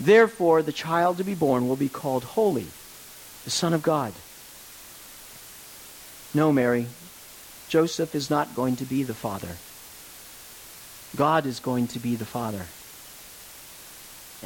Therefore, 0.00 0.62
the 0.62 0.72
child 0.72 1.18
to 1.18 1.24
be 1.24 1.34
born 1.34 1.68
will 1.68 1.76
be 1.76 1.88
called 1.88 2.24
Holy, 2.24 2.66
the 3.44 3.50
Son 3.50 3.72
of 3.72 3.82
God. 3.82 4.12
No, 6.34 6.50
Mary, 6.50 6.86
Joseph 7.74 8.14
is 8.14 8.30
not 8.30 8.54
going 8.54 8.76
to 8.76 8.84
be 8.84 9.02
the 9.02 9.14
father. 9.14 9.56
God 11.16 11.44
is 11.44 11.58
going 11.58 11.88
to 11.88 11.98
be 11.98 12.14
the 12.14 12.24
Father. 12.24 12.66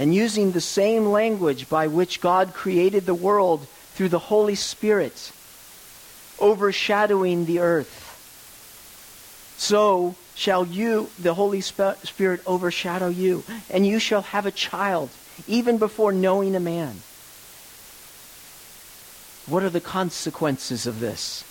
And 0.01 0.15
using 0.15 0.53
the 0.53 0.63
same 0.63 1.09
language 1.09 1.69
by 1.69 1.89
which 1.89 2.23
God 2.23 2.55
created 2.55 3.05
the 3.05 3.13
world 3.13 3.67
through 3.93 4.09
the 4.09 4.19
Holy 4.19 4.55
Spirit, 4.55 5.31
overshadowing 6.41 7.45
the 7.45 7.59
earth, 7.59 8.07
so 9.59 10.15
shall 10.35 10.65
you, 10.65 11.11
the 11.19 11.35
Holy 11.35 11.61
Spirit, 11.61 12.41
overshadow 12.47 13.09
you, 13.11 13.45
and 13.69 13.87
you 13.87 13.99
shall 13.99 14.23
have 14.23 14.47
a 14.47 14.51
child, 14.51 15.11
even 15.47 15.77
before 15.77 16.13
knowing 16.13 16.57
a 16.57 16.61
man. 16.61 17.03
What 19.45 19.63
are 19.63 19.69
the 19.69 19.83
consequences 19.83 20.87
of 20.87 21.01
this? 21.01 21.45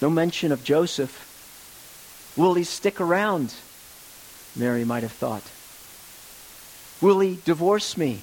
There's 0.00 0.10
no 0.10 0.14
mention 0.14 0.50
of 0.50 0.64
Joseph. 0.64 2.32
Will 2.34 2.54
he 2.54 2.64
stick 2.64 3.02
around? 3.02 3.52
Mary 4.56 4.82
might 4.82 5.02
have 5.02 5.12
thought. 5.12 5.42
Will 7.02 7.20
he 7.20 7.38
divorce 7.44 7.98
me? 7.98 8.22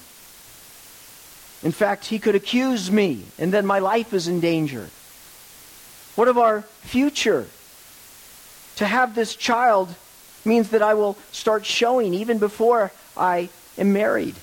In 1.62 1.70
fact, 1.70 2.06
he 2.06 2.18
could 2.18 2.34
accuse 2.34 2.90
me, 2.90 3.26
and 3.38 3.52
then 3.52 3.64
my 3.64 3.78
life 3.78 4.12
is 4.12 4.26
in 4.26 4.40
danger. 4.40 4.90
What 6.16 6.26
of 6.26 6.36
our 6.36 6.62
future? 6.82 7.46
To 8.76 8.84
have 8.84 9.14
this 9.14 9.36
child 9.36 9.94
means 10.44 10.70
that 10.70 10.82
I 10.82 10.94
will 10.94 11.16
start 11.30 11.64
showing 11.64 12.12
even 12.12 12.38
before 12.38 12.90
I 13.16 13.50
am 13.76 13.92
married. 13.92 14.34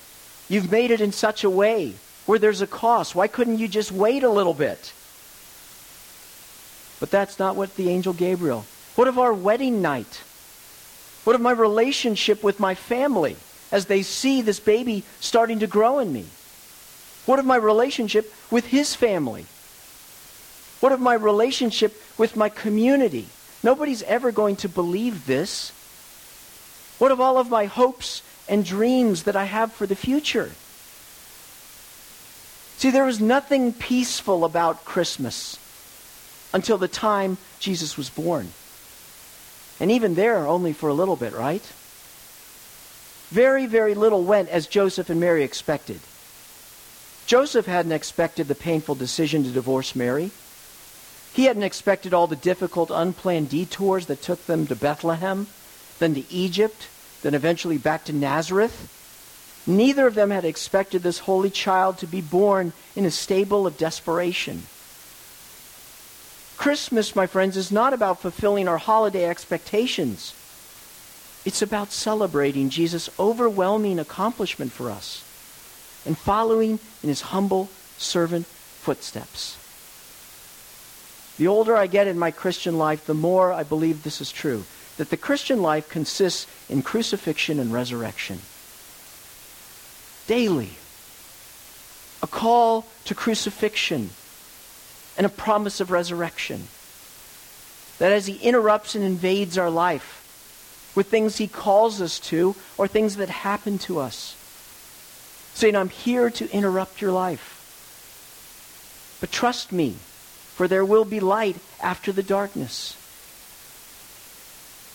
You've 0.48 0.70
made 0.70 0.90
it 0.90 1.02
in 1.02 1.12
such 1.12 1.44
a 1.44 1.50
way 1.50 1.96
where 2.24 2.38
there's 2.38 2.62
a 2.62 2.66
cost. 2.66 3.14
Why 3.14 3.28
couldn't 3.28 3.58
you 3.58 3.68
just 3.68 3.92
wait 3.92 4.22
a 4.22 4.30
little 4.30 4.54
bit? 4.54 4.94
But 7.00 7.10
that's 7.10 7.38
not 7.38 7.56
what 7.56 7.76
the 7.76 7.90
angel 7.90 8.12
Gabriel. 8.12 8.64
What 8.94 9.08
of 9.08 9.18
our 9.18 9.34
wedding 9.34 9.82
night? 9.82 10.22
What 11.24 11.36
of 11.36 11.42
my 11.42 11.52
relationship 11.52 12.42
with 12.42 12.60
my 12.60 12.74
family 12.74 13.36
as 13.70 13.86
they 13.86 14.02
see 14.02 14.42
this 14.42 14.60
baby 14.60 15.04
starting 15.20 15.58
to 15.58 15.66
grow 15.66 15.98
in 15.98 16.12
me? 16.12 16.26
What 17.26 17.38
of 17.38 17.44
my 17.44 17.56
relationship 17.56 18.32
with 18.50 18.66
his 18.66 18.94
family? 18.94 19.46
What 20.80 20.92
of 20.92 21.00
my 21.00 21.14
relationship 21.14 22.00
with 22.16 22.36
my 22.36 22.48
community? 22.48 23.26
Nobody's 23.62 24.02
ever 24.04 24.30
going 24.30 24.56
to 24.56 24.68
believe 24.68 25.26
this. 25.26 25.72
What 26.98 27.10
of 27.10 27.20
all 27.20 27.38
of 27.38 27.50
my 27.50 27.66
hopes 27.66 28.22
and 28.48 28.64
dreams 28.64 29.24
that 29.24 29.36
I 29.36 29.44
have 29.44 29.72
for 29.72 29.86
the 29.86 29.96
future? 29.96 30.52
See, 32.78 32.90
there 32.90 33.04
was 33.04 33.20
nothing 33.20 33.72
peaceful 33.72 34.44
about 34.44 34.84
Christmas 34.84 35.58
until 36.52 36.78
the 36.78 36.88
time 36.88 37.38
Jesus 37.58 37.96
was 37.96 38.10
born. 38.10 38.48
And 39.78 39.90
even 39.90 40.14
there, 40.14 40.46
only 40.46 40.72
for 40.72 40.88
a 40.88 40.94
little 40.94 41.16
bit, 41.16 41.32
right? 41.32 41.62
Very, 43.30 43.66
very 43.66 43.94
little 43.94 44.22
went 44.22 44.48
as 44.48 44.66
Joseph 44.66 45.10
and 45.10 45.20
Mary 45.20 45.42
expected. 45.42 46.00
Joseph 47.26 47.66
hadn't 47.66 47.92
expected 47.92 48.46
the 48.46 48.54
painful 48.54 48.94
decision 48.94 49.42
to 49.44 49.50
divorce 49.50 49.96
Mary. 49.96 50.30
He 51.32 51.44
hadn't 51.44 51.64
expected 51.64 52.14
all 52.14 52.28
the 52.28 52.36
difficult, 52.36 52.90
unplanned 52.90 53.50
detours 53.50 54.06
that 54.06 54.22
took 54.22 54.46
them 54.46 54.66
to 54.68 54.76
Bethlehem, 54.76 55.48
then 55.98 56.14
to 56.14 56.32
Egypt, 56.32 56.88
then 57.22 57.34
eventually 57.34 57.78
back 57.78 58.04
to 58.04 58.12
Nazareth. 58.12 58.92
Neither 59.66 60.06
of 60.06 60.14
them 60.14 60.30
had 60.30 60.44
expected 60.44 61.02
this 61.02 61.18
holy 61.18 61.50
child 61.50 61.98
to 61.98 62.06
be 62.06 62.20
born 62.20 62.72
in 62.94 63.04
a 63.04 63.10
stable 63.10 63.66
of 63.66 63.76
desperation. 63.76 64.62
Christmas, 66.56 67.14
my 67.14 67.26
friends, 67.26 67.56
is 67.56 67.70
not 67.70 67.92
about 67.92 68.20
fulfilling 68.20 68.66
our 68.66 68.78
holiday 68.78 69.28
expectations. 69.28 70.34
It's 71.44 71.62
about 71.62 71.92
celebrating 71.92 72.70
Jesus' 72.70 73.10
overwhelming 73.18 73.98
accomplishment 73.98 74.72
for 74.72 74.90
us 74.90 75.22
and 76.04 76.16
following 76.16 76.78
in 77.02 77.08
his 77.08 77.20
humble 77.20 77.68
servant 77.98 78.46
footsteps. 78.46 79.58
The 81.36 81.46
older 81.46 81.76
I 81.76 81.86
get 81.86 82.08
in 82.08 82.18
my 82.18 82.30
Christian 82.30 82.78
life, 82.78 83.06
the 83.06 83.14
more 83.14 83.52
I 83.52 83.62
believe 83.62 84.02
this 84.02 84.20
is 84.20 84.32
true 84.32 84.64
that 84.96 85.10
the 85.10 85.16
Christian 85.16 85.60
life 85.60 85.88
consists 85.88 86.46
in 86.70 86.82
crucifixion 86.82 87.58
and 87.58 87.72
resurrection. 87.72 88.40
Daily. 90.26 90.70
A 92.22 92.26
call 92.26 92.86
to 93.04 93.14
crucifixion 93.14 94.10
and 95.16 95.26
a 95.26 95.30
promise 95.30 95.80
of 95.80 95.90
resurrection. 95.90 96.68
That 97.98 98.12
as 98.12 98.26
he 98.26 98.36
interrupts 98.36 98.94
and 98.94 99.04
invades 99.04 99.56
our 99.56 99.70
life 99.70 100.22
with 100.94 101.08
things 101.08 101.36
he 101.36 101.48
calls 101.48 102.00
us 102.00 102.18
to 102.20 102.54
or 102.76 102.86
things 102.86 103.16
that 103.16 103.28
happen 103.28 103.78
to 103.78 103.98
us, 103.98 104.36
saying, 105.54 105.76
I'm 105.76 105.88
here 105.88 106.30
to 106.30 106.50
interrupt 106.50 107.00
your 107.00 107.12
life. 107.12 107.54
But 109.20 109.32
trust 109.32 109.72
me, 109.72 109.96
for 110.54 110.68
there 110.68 110.84
will 110.84 111.04
be 111.04 111.20
light 111.20 111.56
after 111.82 112.12
the 112.12 112.22
darkness. 112.22 112.96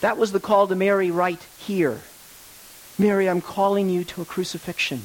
That 0.02 0.18
was 0.18 0.32
the 0.32 0.40
call 0.40 0.68
to 0.68 0.76
Mary 0.76 1.12
right 1.12 1.42
here. 1.58 2.02
Mary, 2.98 3.30
I'm 3.30 3.42
calling 3.42 3.90
you 3.90 4.04
to 4.04 4.22
a 4.22 4.26
crucifixion 4.26 5.04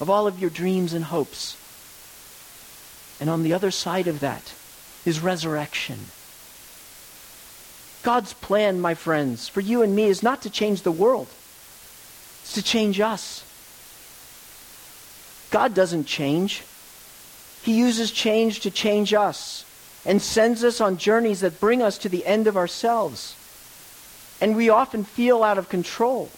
of 0.00 0.08
all 0.08 0.26
of 0.26 0.38
your 0.38 0.50
dreams 0.50 0.92
and 0.92 1.04
hopes. 1.04 1.56
And 3.22 3.30
on 3.30 3.44
the 3.44 3.52
other 3.52 3.70
side 3.70 4.08
of 4.08 4.18
that 4.18 4.52
is 5.04 5.20
resurrection. 5.20 6.06
God's 8.02 8.32
plan, 8.32 8.80
my 8.80 8.94
friends, 8.94 9.48
for 9.48 9.60
you 9.60 9.82
and 9.82 9.94
me 9.94 10.06
is 10.06 10.24
not 10.24 10.42
to 10.42 10.50
change 10.50 10.82
the 10.82 10.90
world. 10.90 11.28
It's 12.42 12.54
to 12.54 12.64
change 12.64 12.98
us. 12.98 13.44
God 15.52 15.72
doesn't 15.72 16.06
change. 16.06 16.64
He 17.62 17.78
uses 17.78 18.10
change 18.10 18.58
to 18.62 18.72
change 18.72 19.14
us 19.14 19.64
and 20.04 20.20
sends 20.20 20.64
us 20.64 20.80
on 20.80 20.96
journeys 20.96 21.42
that 21.42 21.60
bring 21.60 21.80
us 21.80 21.98
to 21.98 22.08
the 22.08 22.26
end 22.26 22.48
of 22.48 22.56
ourselves. 22.56 23.36
And 24.40 24.56
we 24.56 24.68
often 24.68 25.04
feel 25.04 25.44
out 25.44 25.58
of 25.58 25.68
control. 25.68 26.28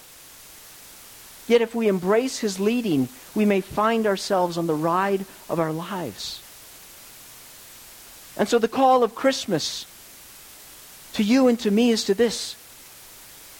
Yet 1.48 1.62
if 1.62 1.74
we 1.74 1.88
embrace 1.88 2.40
his 2.40 2.60
leading, 2.60 3.08
we 3.34 3.46
may 3.46 3.62
find 3.62 4.06
ourselves 4.06 4.58
on 4.58 4.66
the 4.66 4.74
ride 4.74 5.24
of 5.48 5.58
our 5.58 5.72
lives. 5.72 6.42
And 8.36 8.48
so 8.48 8.58
the 8.58 8.68
call 8.68 9.04
of 9.04 9.14
Christmas 9.14 9.86
to 11.14 11.22
you 11.22 11.46
and 11.46 11.58
to 11.60 11.70
me 11.70 11.90
is 11.90 12.04
to 12.04 12.14
this 12.14 12.56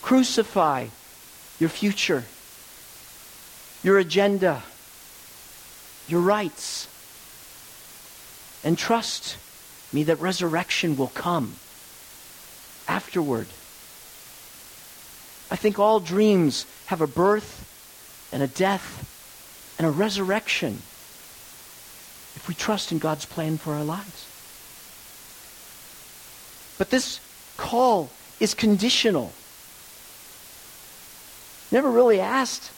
crucify 0.03 0.89
your 1.59 1.69
future, 1.71 2.25
your 3.83 3.99
agenda, 3.99 4.63
your 6.09 6.21
rights, 6.21 6.89
and 8.65 8.77
trust 8.77 9.37
me 9.93 10.03
that 10.05 10.21
resurrection 10.21 10.97
will 10.97 11.09
come 11.09 11.55
afterward. 12.89 13.47
I 15.51 15.57
think 15.57 15.79
all 15.79 16.01
dreams 16.01 16.67
have 16.87 17.01
a 17.01 17.07
birth 17.07 17.71
and 18.33 18.43
a 18.43 18.49
death 18.49 19.75
and 19.79 19.87
a 19.87 19.91
resurrection 19.91 20.83
if 22.35 22.47
we 22.49 22.55
trust 22.55 22.91
in 22.91 22.99
God's 22.99 23.25
plan 23.25 23.59
for 23.59 23.75
our 23.75 23.85
lives. 23.85 24.34
But 26.79 26.91
this 26.91 27.21
call 27.57 28.11
is 28.41 28.55
conditional. 28.55 29.33
Never 31.71 31.91
really 31.91 32.21
asked, 32.21 32.71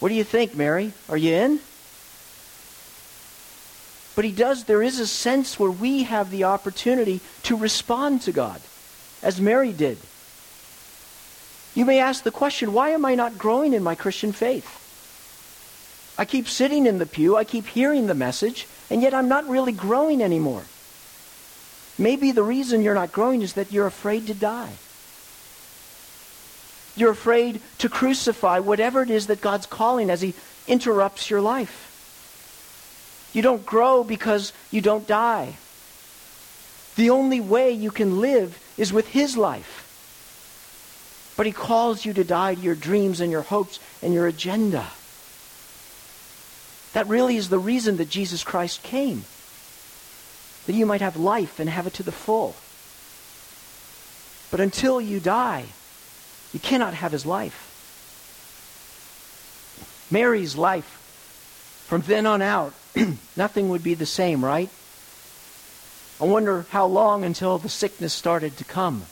What 0.00 0.08
do 0.08 0.14
you 0.14 0.24
think, 0.24 0.54
Mary? 0.54 0.92
Are 1.08 1.16
you 1.16 1.34
in? 1.34 1.60
But 4.14 4.24
he 4.24 4.32
does, 4.32 4.64
there 4.64 4.82
is 4.82 4.98
a 4.98 5.06
sense 5.06 5.60
where 5.60 5.70
we 5.70 6.04
have 6.04 6.30
the 6.30 6.44
opportunity 6.44 7.20
to 7.42 7.54
respond 7.54 8.22
to 8.22 8.32
God, 8.32 8.62
as 9.22 9.40
Mary 9.40 9.72
did. 9.72 9.98
You 11.74 11.84
may 11.84 12.00
ask 12.00 12.24
the 12.24 12.30
question, 12.30 12.72
why 12.72 12.90
am 12.90 13.04
I 13.04 13.14
not 13.14 13.36
growing 13.36 13.74
in 13.74 13.82
my 13.82 13.94
Christian 13.94 14.32
faith? 14.32 14.82
I 16.18 16.24
keep 16.24 16.48
sitting 16.48 16.86
in 16.86 16.98
the 16.98 17.04
pew, 17.04 17.36
I 17.36 17.44
keep 17.44 17.66
hearing 17.66 18.06
the 18.06 18.14
message, 18.14 18.66
and 18.88 19.02
yet 19.02 19.12
I'm 19.12 19.28
not 19.28 19.46
really 19.46 19.72
growing 19.72 20.22
anymore. 20.22 20.62
Maybe 21.98 22.32
the 22.32 22.42
reason 22.42 22.82
you're 22.82 22.94
not 22.94 23.12
growing 23.12 23.42
is 23.42 23.54
that 23.54 23.72
you're 23.72 23.86
afraid 23.86 24.26
to 24.26 24.34
die. 24.34 24.72
You're 26.94 27.10
afraid 27.10 27.60
to 27.78 27.88
crucify 27.88 28.60
whatever 28.60 29.02
it 29.02 29.10
is 29.10 29.26
that 29.26 29.40
God's 29.40 29.66
calling 29.66 30.10
as 30.10 30.20
He 30.20 30.34
interrupts 30.66 31.30
your 31.30 31.40
life. 31.40 33.30
You 33.32 33.42
don't 33.42 33.66
grow 33.66 34.02
because 34.02 34.52
you 34.70 34.80
don't 34.80 35.06
die. 35.06 35.56
The 36.96 37.10
only 37.10 37.40
way 37.40 37.72
you 37.72 37.90
can 37.90 38.20
live 38.20 38.58
is 38.78 38.92
with 38.92 39.08
His 39.08 39.36
life. 39.36 39.82
But 41.36 41.44
He 41.44 41.52
calls 41.52 42.04
you 42.04 42.14
to 42.14 42.24
die 42.24 42.54
to 42.54 42.60
your 42.60 42.74
dreams 42.74 43.20
and 43.20 43.30
your 43.30 43.42
hopes 43.42 43.78
and 44.02 44.14
your 44.14 44.26
agenda. 44.26 44.86
That 46.94 47.08
really 47.08 47.36
is 47.36 47.50
the 47.50 47.58
reason 47.58 47.98
that 47.98 48.08
Jesus 48.08 48.42
Christ 48.42 48.82
came. 48.82 49.24
That 50.66 50.74
you 50.74 50.86
might 50.86 51.00
have 51.00 51.16
life 51.16 51.58
and 51.60 51.70
have 51.70 51.86
it 51.86 51.94
to 51.94 52.02
the 52.02 52.12
full. 52.12 52.56
But 54.50 54.60
until 54.60 55.00
you 55.00 55.20
die, 55.20 55.66
you 56.52 56.60
cannot 56.60 56.94
have 56.94 57.12
his 57.12 57.26
life. 57.26 57.62
Mary's 60.10 60.56
life, 60.56 61.84
from 61.86 62.02
then 62.02 62.26
on 62.26 62.42
out, 62.42 62.72
nothing 63.36 63.68
would 63.68 63.82
be 63.82 63.94
the 63.94 64.06
same, 64.06 64.44
right? 64.44 64.70
I 66.20 66.24
wonder 66.24 66.64
how 66.70 66.86
long 66.86 67.24
until 67.24 67.58
the 67.58 67.68
sickness 67.68 68.14
started 68.14 68.56
to 68.56 68.64
come. 68.64 69.02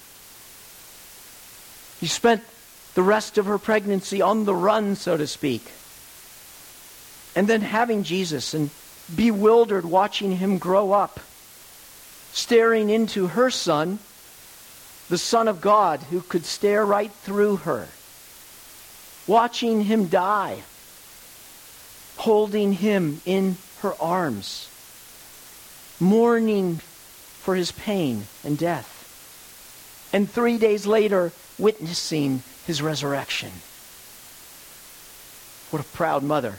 She 2.01 2.07
spent 2.07 2.43
the 2.95 3.03
rest 3.03 3.38
of 3.38 3.47
her 3.47 3.59
pregnancy 3.59 4.23
on 4.23 4.45
the 4.45 4.55
run, 4.55 4.95
so 4.95 5.17
to 5.17 5.27
speak. 5.27 5.71
And 7.37 7.49
then 7.49 7.61
having 7.61 8.05
Jesus 8.05 8.55
and 8.55 8.71
bewildered 9.14 9.85
watching 9.85 10.37
him 10.37 10.59
grow 10.59 10.93
up, 10.93 11.21
staring 12.35 12.90
into 12.90 13.29
her 13.29 13.49
son, 13.49 14.01
the 15.09 15.16
Son 15.16 15.47
of 15.47 15.61
God, 15.61 16.01
who 16.11 16.20
could 16.20 16.44
stare 16.44 16.85
right 16.85 17.12
through 17.12 17.59
her, 17.59 17.87
watching 19.29 19.83
him 19.83 20.09
die, 20.09 20.62
holding 22.16 22.73
him 22.73 23.20
in 23.25 23.57
her 23.83 23.94
arms, 24.01 24.68
mourning 26.01 26.77
for 27.40 27.55
his 27.55 27.70
pain 27.70 28.25
and 28.42 28.59
death, 28.59 28.90
and 30.12 30.29
three 30.29 30.59
days 30.59 30.87
later, 30.87 31.31
witnessing 31.57 32.42
his 32.66 32.83
resurrection. 32.83 33.53
What 35.70 35.83
a 35.83 35.85
proud 35.85 36.25
mother. 36.25 36.57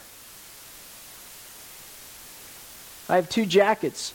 I 3.09 3.17
have 3.17 3.29
two 3.29 3.45
jackets. 3.45 4.13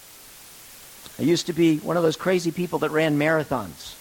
I 1.21 1.23
used 1.23 1.49
to 1.49 1.53
be 1.53 1.77
one 1.77 1.99
of 1.99 2.03
those 2.03 2.17
crazy 2.17 2.51
people 2.51 2.79
that 2.79 2.93
ran 2.93 3.19
marathons. 3.19 3.95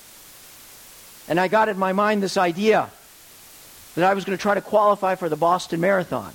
And 1.27 1.37
I 1.37 1.49
got 1.49 1.67
in 1.67 1.77
my 1.77 1.91
mind 1.91 2.23
this 2.23 2.37
idea 2.37 2.89
that 3.95 4.09
I 4.09 4.13
was 4.13 4.23
going 4.23 4.37
to 4.37 4.41
try 4.41 4.53
to 4.53 4.61
qualify 4.61 5.15
for 5.15 5.27
the 5.27 5.35
Boston 5.35 5.81
Marathon. 5.81 6.31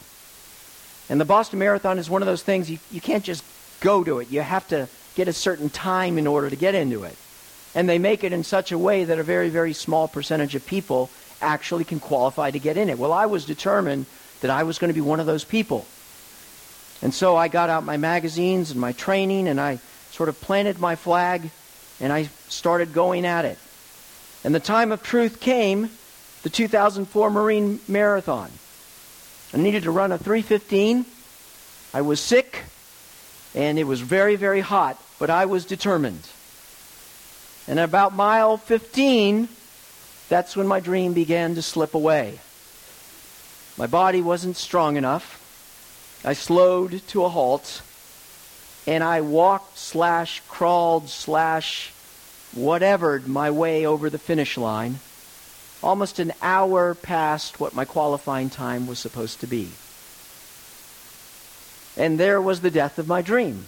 And 1.09 1.18
the 1.18 1.25
Boston 1.25 1.59
Marathon 1.59 1.99
is 1.99 2.11
one 2.11 2.20
of 2.20 2.27
those 2.27 2.42
things 2.42 2.70
you, 2.70 2.79
you 2.90 3.01
can't 3.01 3.25
just 3.25 3.42
go 3.81 4.05
to 4.05 4.18
it. 4.18 4.31
You 4.31 4.42
have 4.42 4.68
to 4.68 4.87
get 5.14 5.27
a 5.27 5.33
certain 5.33 5.70
time 5.70 6.18
in 6.18 6.27
order 6.27 6.51
to 6.51 6.57
get 6.57 6.75
into 6.75 7.05
it. 7.05 7.16
And 7.75 7.88
they 7.88 7.99
make 7.99 8.23
it 8.23 8.35
in 8.35 8.44
such 8.44 8.70
a 8.70 8.77
way 8.77 9.05
that 9.05 9.18
a 9.18 9.23
very, 9.23 9.49
very 9.49 9.73
small 9.73 10.07
percentage 10.07 10.55
of 10.55 10.66
people 10.66 11.09
actually 11.40 11.85
can 11.85 11.99
qualify 11.99 12.51
to 12.51 12.59
get 12.59 12.77
in 12.77 12.90
it. 12.90 12.99
Well, 12.99 13.12
I 13.14 13.25
was 13.25 13.47
determined 13.47 14.05
that 14.42 14.51
I 14.51 14.64
was 14.64 14.79
going 14.79 14.90
to 14.90 14.94
be 14.94 15.01
one 15.01 15.18
of 15.18 15.25
those 15.25 15.44
people. 15.44 15.87
And 17.01 17.14
so 17.14 17.37
I 17.37 17.49
got 17.49 17.70
out 17.70 17.85
my 17.85 17.97
magazines 17.97 18.70
and 18.70 18.79
my 18.79 18.92
training 18.92 19.49
and 19.49 19.59
I 19.59 19.81
sort 20.14 20.29
of 20.29 20.40
planted 20.40 20.79
my 20.79 20.94
flag 20.94 21.50
and 22.00 22.12
I 22.12 22.29
started 22.48 22.92
going 22.92 23.27
at 23.27 23.44
it. 23.44 23.59
And 24.44 24.55
the 24.55 24.61
time 24.61 24.92
of 24.92 25.03
truth 25.03 25.40
came, 25.40 25.90
the 26.44 26.50
2004 26.50 27.31
Marine 27.31 27.81
Marathon. 27.88 28.48
I 29.53 29.57
needed 29.57 29.83
to 29.83 29.90
run 29.90 30.12
a 30.12 30.18
315. 30.18 31.05
I 31.92 32.00
was 32.03 32.20
sick 32.20 32.62
and 33.57 33.77
it 33.77 33.85
was 33.85 34.03
very, 34.03 34.37
very 34.37 34.61
hot, 34.61 35.03
but 35.18 35.31
I 35.31 35.46
was 35.46 35.64
determined. 35.64 36.29
And 37.66 37.81
about 37.81 38.14
mile 38.14 38.57
15, 38.57 39.48
that's 40.29 40.57
when 40.57 40.68
my 40.68 40.79
dream 40.79 41.12
began 41.12 41.57
to 41.57 41.62
slip 41.62 41.92
away. 41.92 42.38
My 43.77 43.88
body 43.88 44.22
wasn't 44.22 44.57
strong 44.57 44.96
enough. 44.96 45.40
I 46.24 46.35
slowed 46.35 47.03
to 47.09 47.24
a 47.24 47.29
halt, 47.29 47.83
and 48.87 49.03
I 49.03 49.20
walked 49.20 49.79
slash 49.79 50.42
crawled 50.49 51.09
slash 51.09 51.92
whatevered 52.53 53.27
my 53.27 53.51
way 53.51 53.87
over 53.87 54.11
the 54.11 54.18
finish 54.18 54.57
line, 54.57 54.99
almost 55.83 56.18
an 56.18 56.33
hour 56.42 56.94
past 56.94 57.61
what 57.61 57.75
my 57.75 57.85
qualifying 57.85 58.51
time 58.51 58.87
was 58.87 58.99
supposed 58.99 59.40
to 59.40 59.47
be. 59.47 59.70
And 61.97 62.18
there 62.18 62.40
was 62.40 62.61
the 62.61 62.70
death 62.70 62.99
of 62.99 63.09
my 63.09 63.23
dream. 63.23 63.66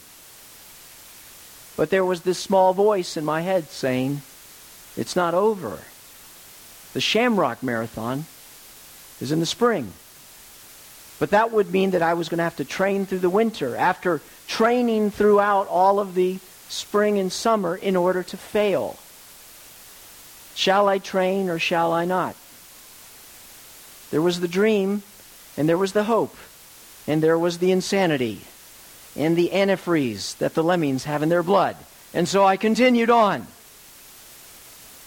But 1.76 1.90
there 1.90 2.04
was 2.04 2.22
this 2.22 2.38
small 2.38 2.72
voice 2.72 3.16
in 3.16 3.24
my 3.24 3.42
head 3.42 3.68
saying, 3.68 4.22
It's 4.96 5.14
not 5.14 5.34
over. 5.34 5.80
The 6.92 7.00
Shamrock 7.00 7.62
Marathon 7.62 8.24
is 9.20 9.30
in 9.30 9.40
the 9.40 9.46
spring. 9.46 9.92
But 11.18 11.30
that 11.30 11.52
would 11.52 11.70
mean 11.70 11.90
that 11.90 12.02
I 12.02 12.14
was 12.14 12.28
going 12.28 12.38
to 12.38 12.44
have 12.44 12.56
to 12.56 12.64
train 12.64 13.06
through 13.06 13.20
the 13.20 13.30
winter 13.30 13.76
after 13.76 14.20
training 14.46 15.10
throughout 15.10 15.68
all 15.68 15.98
of 15.98 16.14
the 16.14 16.38
spring 16.68 17.18
and 17.18 17.32
summer 17.32 17.76
in 17.76 17.96
order 17.96 18.22
to 18.22 18.36
fail. 18.36 18.96
Shall 20.54 20.88
I 20.88 20.98
train 20.98 21.48
or 21.48 21.58
shall 21.58 21.92
I 21.92 22.04
not? 22.04 22.34
There 24.10 24.22
was 24.22 24.40
the 24.40 24.48
dream, 24.48 25.02
and 25.56 25.68
there 25.68 25.78
was 25.78 25.92
the 25.92 26.04
hope, 26.04 26.36
and 27.06 27.22
there 27.22 27.38
was 27.38 27.58
the 27.58 27.72
insanity, 27.72 28.42
and 29.16 29.36
the 29.36 29.50
antifreeze 29.52 30.38
that 30.38 30.54
the 30.54 30.62
lemmings 30.62 31.04
have 31.04 31.22
in 31.22 31.28
their 31.28 31.42
blood. 31.42 31.76
And 32.14 32.28
so 32.28 32.44
I 32.44 32.56
continued 32.56 33.10
on. 33.10 33.46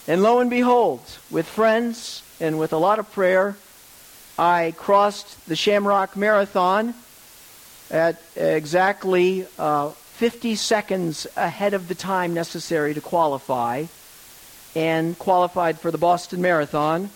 And 0.06 0.22
lo 0.22 0.38
and 0.40 0.50
behold, 0.50 1.02
with 1.30 1.48
friends 1.48 2.22
and 2.40 2.58
with 2.58 2.72
a 2.72 2.78
lot 2.78 2.98
of 2.98 3.10
prayer, 3.12 3.56
I 4.38 4.74
crossed 4.76 5.46
the 5.48 5.56
Shamrock 5.56 6.16
Marathon 6.16 6.94
at 7.90 8.20
exactly 8.36 9.46
uh, 9.58 9.90
50 9.90 10.54
seconds 10.54 11.26
ahead 11.36 11.74
of 11.74 11.88
the 11.88 11.94
time 11.94 12.34
necessary 12.34 12.94
to 12.94 13.00
qualify 13.00 13.86
and 14.76 15.18
qualified 15.18 15.78
for 15.78 15.90
the 15.90 15.98
Boston 15.98 16.40
Marathon, 16.40 17.10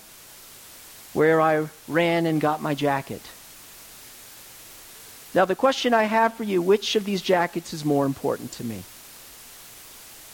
where 1.13 1.41
I 1.41 1.69
ran 1.87 2.27
and 2.27 2.41
got 2.41 2.61
my 2.61 2.75
jacket. 2.75 3.23
Now, 5.35 5.45
the 5.45 5.55
question 5.55 5.95
I 5.95 6.05
have 6.05 6.35
for 6.35 6.45
you 6.45 6.63
which 6.63 6.97
of 6.97 7.05
these 7.05 7.23
jackets 7.23 7.73
is 7.73 7.85
more 7.85 8.07
important 8.07 8.53
to 8.53 8.65
me? 8.65 8.83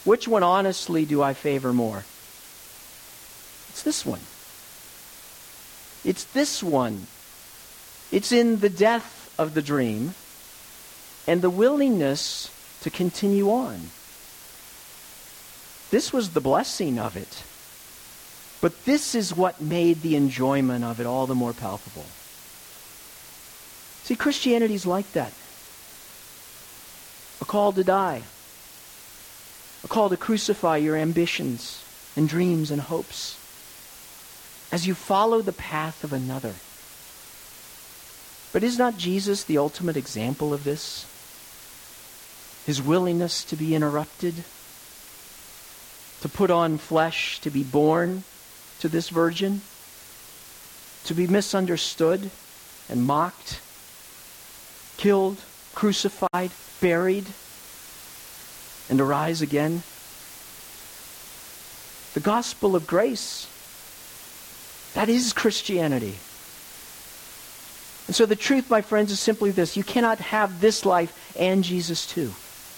Which 0.03 0.27
one, 0.27 0.43
honestly, 0.43 1.05
do 1.05 1.21
I 1.21 1.33
favor 1.33 1.73
more? 1.73 2.05
It's 3.69 3.83
this 3.83 4.05
one. 4.05 4.21
It's 6.03 6.23
this 6.23 6.63
one. 6.63 7.05
It's 8.11 8.31
in 8.31 8.59
the 8.59 8.69
death 8.69 9.33
of 9.37 9.53
the 9.53 9.61
dream 9.61 10.15
and 11.27 11.41
the 11.41 11.49
willingness 11.49 12.49
to 12.81 12.89
continue 12.89 13.49
on. 13.49 13.89
This 15.91 16.13
was 16.13 16.29
the 16.29 16.41
blessing 16.41 16.97
of 16.97 17.15
it. 17.15 17.43
But 18.61 18.85
this 18.85 19.15
is 19.15 19.35
what 19.35 19.59
made 19.59 20.01
the 20.01 20.15
enjoyment 20.15 20.83
of 20.83 20.99
it 20.99 21.05
all 21.05 21.27
the 21.27 21.35
more 21.35 21.53
palpable. 21.53 22.05
See, 24.03 24.15
Christianity's 24.15 24.85
like 24.85 25.11
that. 25.13 25.33
A 27.41 27.45
call 27.45 27.73
to 27.73 27.83
die. 27.83 28.21
A 29.83 29.87
call 29.87 30.09
to 30.09 30.17
crucify 30.17 30.77
your 30.77 30.95
ambitions 30.95 31.83
and 32.15 32.29
dreams 32.29 32.71
and 32.71 32.81
hopes 32.81 33.37
as 34.71 34.87
you 34.87 34.93
follow 34.93 35.41
the 35.41 35.51
path 35.51 36.03
of 36.03 36.13
another. 36.13 36.53
But 38.53 38.63
is 38.63 38.77
not 38.77 38.97
Jesus 38.97 39.43
the 39.43 39.57
ultimate 39.57 39.97
example 39.97 40.53
of 40.53 40.63
this? 40.63 41.05
His 42.65 42.81
willingness 42.81 43.43
to 43.45 43.55
be 43.55 43.75
interrupted, 43.75 44.35
to 46.21 46.29
put 46.29 46.51
on 46.51 46.77
flesh, 46.77 47.39
to 47.41 47.49
be 47.49 47.63
born 47.63 48.23
to 48.79 48.87
this 48.87 49.09
virgin, 49.09 49.61
to 51.05 51.13
be 51.13 51.27
misunderstood 51.27 52.29
and 52.89 53.03
mocked, 53.03 53.59
killed, 54.97 55.37
crucified, 55.73 56.51
buried, 56.79 57.25
and 58.89 58.97
to 58.97 59.03
rise 59.03 59.41
again. 59.41 59.83
The 62.13 62.19
gospel 62.19 62.75
of 62.75 62.85
grace 62.85 63.47
that 64.93 65.09
is 65.09 65.33
Christianity. 65.33 66.15
And 68.07 68.15
so 68.15 68.25
the 68.25 68.35
truth, 68.35 68.69
my 68.69 68.81
friends, 68.81 69.11
is 69.11 69.19
simply 69.19 69.51
this 69.51 69.77
you 69.77 69.83
cannot 69.83 70.19
have 70.19 70.59
this 70.59 70.85
life 70.85 71.33
and 71.37 71.63
Jesus 71.63 72.05
too. 72.05 72.33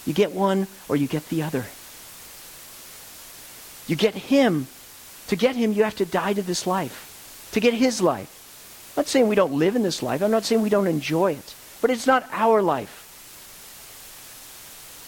You 0.06 0.12
get 0.12 0.32
one 0.32 0.66
or 0.88 0.96
you 0.96 1.06
get 1.06 1.28
the 1.28 1.42
other. 1.42 1.64
You 3.86 3.96
get 3.96 4.14
Him. 4.14 4.66
To 5.28 5.36
get 5.36 5.56
Him, 5.56 5.72
you 5.72 5.84
have 5.84 5.96
to 5.96 6.04
die 6.04 6.34
to 6.34 6.42
this 6.42 6.66
life, 6.66 7.48
to 7.52 7.60
get 7.60 7.72
His 7.72 8.02
life. 8.02 8.92
I'm 8.96 9.02
not 9.02 9.08
saying 9.08 9.28
we 9.28 9.34
don't 9.34 9.54
live 9.54 9.74
in 9.74 9.82
this 9.82 10.02
life, 10.02 10.22
I'm 10.22 10.30
not 10.30 10.44
saying 10.44 10.62
we 10.62 10.68
don't 10.68 10.86
enjoy 10.86 11.32
it, 11.32 11.54
but 11.80 11.90
it's 11.90 12.06
not 12.06 12.28
our 12.30 12.60
life. 12.62 13.00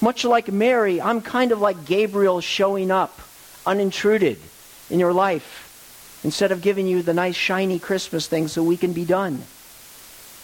Much 0.01 0.25
like 0.25 0.51
Mary, 0.51 1.01
I'm 1.01 1.21
kind 1.21 1.53
of 1.53 1.61
like 1.61 1.87
Gabriel 1.87 2.41
showing 2.41 2.91
up 2.91 3.21
unintruded 3.65 4.39
in 4.91 5.01
your 5.01 5.13
life 5.13 6.21
instead 6.25 6.53
of 6.53 6.63
giving 6.63 6.87
you 6.87 7.03
the 7.03 7.15
nice 7.15 7.37
shiny 7.37 7.79
Christmas 7.79 8.27
thing 8.27 8.49
so 8.49 8.63
we 8.63 8.77
can 8.77 8.93
be 8.93 9.05
done. 9.05 9.43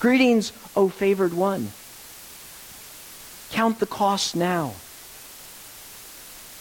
Greetings, 0.01 0.53
O 0.77 0.89
favored 0.89 1.33
one. 1.33 1.71
Count 3.53 3.79
the 3.79 3.87
cost 3.87 4.35
now. 4.35 4.75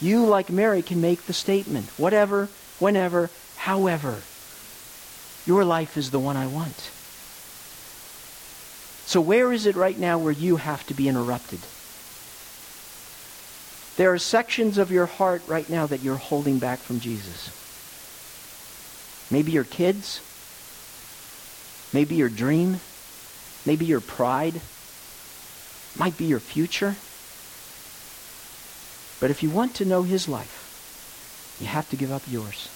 You, 0.00 0.26
like 0.26 0.50
Mary, 0.50 0.82
can 0.82 1.00
make 1.00 1.22
the 1.22 1.32
statement 1.32 1.86
whatever, 1.96 2.48
whenever, 2.78 3.30
however. 3.56 4.20
Your 5.46 5.64
life 5.64 5.96
is 5.96 6.10
the 6.10 6.20
one 6.20 6.36
I 6.36 6.46
want. 6.46 6.90
So, 9.06 9.20
where 9.20 9.52
is 9.52 9.66
it 9.66 9.74
right 9.74 9.98
now 9.98 10.18
where 10.18 10.32
you 10.32 10.56
have 10.56 10.86
to 10.86 10.94
be 10.94 11.08
interrupted? 11.08 11.60
There 13.96 14.12
are 14.12 14.18
sections 14.18 14.78
of 14.78 14.90
your 14.90 15.06
heart 15.06 15.42
right 15.46 15.68
now 15.68 15.86
that 15.86 16.02
you're 16.02 16.16
holding 16.16 16.58
back 16.58 16.78
from 16.78 17.00
Jesus. 17.00 17.50
Maybe 19.30 19.52
your 19.52 19.64
kids. 19.64 20.20
Maybe 21.92 22.16
your 22.16 22.28
dream. 22.28 22.80
Maybe 23.64 23.84
your 23.84 24.00
pride. 24.00 24.60
Might 25.96 26.16
be 26.16 26.24
your 26.24 26.40
future. 26.40 26.96
But 29.20 29.30
if 29.30 29.42
you 29.42 29.50
want 29.50 29.74
to 29.76 29.84
know 29.84 30.02
his 30.02 30.28
life, 30.28 31.58
you 31.60 31.66
have 31.66 31.88
to 31.90 31.96
give 31.96 32.10
up 32.10 32.22
yours. 32.28 32.68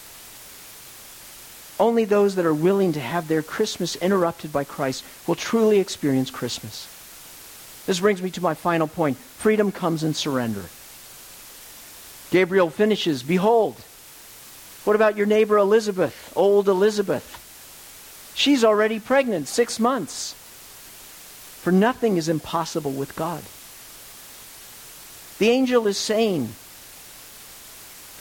Only 1.78 2.04
those 2.04 2.36
that 2.36 2.46
are 2.46 2.54
willing 2.54 2.92
to 2.92 3.00
have 3.00 3.28
their 3.28 3.42
Christmas 3.42 3.96
interrupted 3.96 4.52
by 4.52 4.64
Christ 4.64 5.04
will 5.26 5.34
truly 5.34 5.78
experience 5.78 6.30
Christmas. 6.30 6.92
This 7.86 8.00
brings 8.00 8.22
me 8.22 8.30
to 8.30 8.40
my 8.42 8.54
final 8.54 8.86
point. 8.86 9.16
Freedom 9.16 9.70
comes 9.70 10.02
in 10.02 10.14
surrender. 10.14 10.64
Gabriel 12.30 12.70
finishes, 12.70 13.22
Behold, 13.22 13.76
what 14.84 14.96
about 14.96 15.16
your 15.16 15.26
neighbor 15.26 15.58
Elizabeth, 15.58 16.32
old 16.34 16.68
Elizabeth? 16.68 17.42
She's 18.34 18.64
already 18.64 19.00
pregnant, 19.00 19.48
six 19.48 19.78
months. 19.78 20.34
For 21.66 21.72
nothing 21.72 22.16
is 22.16 22.28
impossible 22.28 22.92
with 22.92 23.16
God. 23.16 23.42
The 25.40 25.50
angel 25.50 25.88
is 25.88 25.98
saying, 25.98 26.50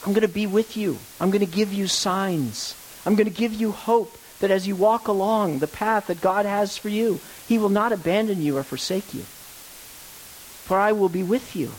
I'm 0.04 0.14
going 0.14 0.28
to 0.28 0.34
be 0.34 0.48
with 0.48 0.76
you. 0.76 0.98
I'm 1.22 1.30
going 1.30 1.46
to 1.46 1.56
give 1.56 1.72
you 1.72 1.86
signs. 1.86 2.76
I'm 3.06 3.14
going 3.14 3.30
to 3.30 3.40
give 3.40 3.54
you 3.54 3.72
hope 3.72 4.18
that 4.40 4.50
as 4.50 4.68
you 4.68 4.76
walk 4.76 5.08
along 5.08 5.60
the 5.60 5.68
path 5.68 6.08
that 6.08 6.22
God 6.22 6.48
has 6.48 6.76
for 6.76 6.90
you, 6.90 7.20
He 7.48 7.60
will 7.60 7.70
not 7.70 7.92
abandon 7.92 8.42
you 8.42 8.58
or 8.58 8.64
forsake 8.64 9.14
you. 9.14 9.22
For 9.22 10.80
I 10.80 10.92
will 10.94 11.10
be 11.10 11.22
with 11.22 11.56
you. 11.56 11.70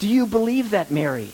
Do 0.00 0.06
you 0.06 0.26
believe 0.26 0.68
that, 0.68 0.90
Mary? 0.90 1.32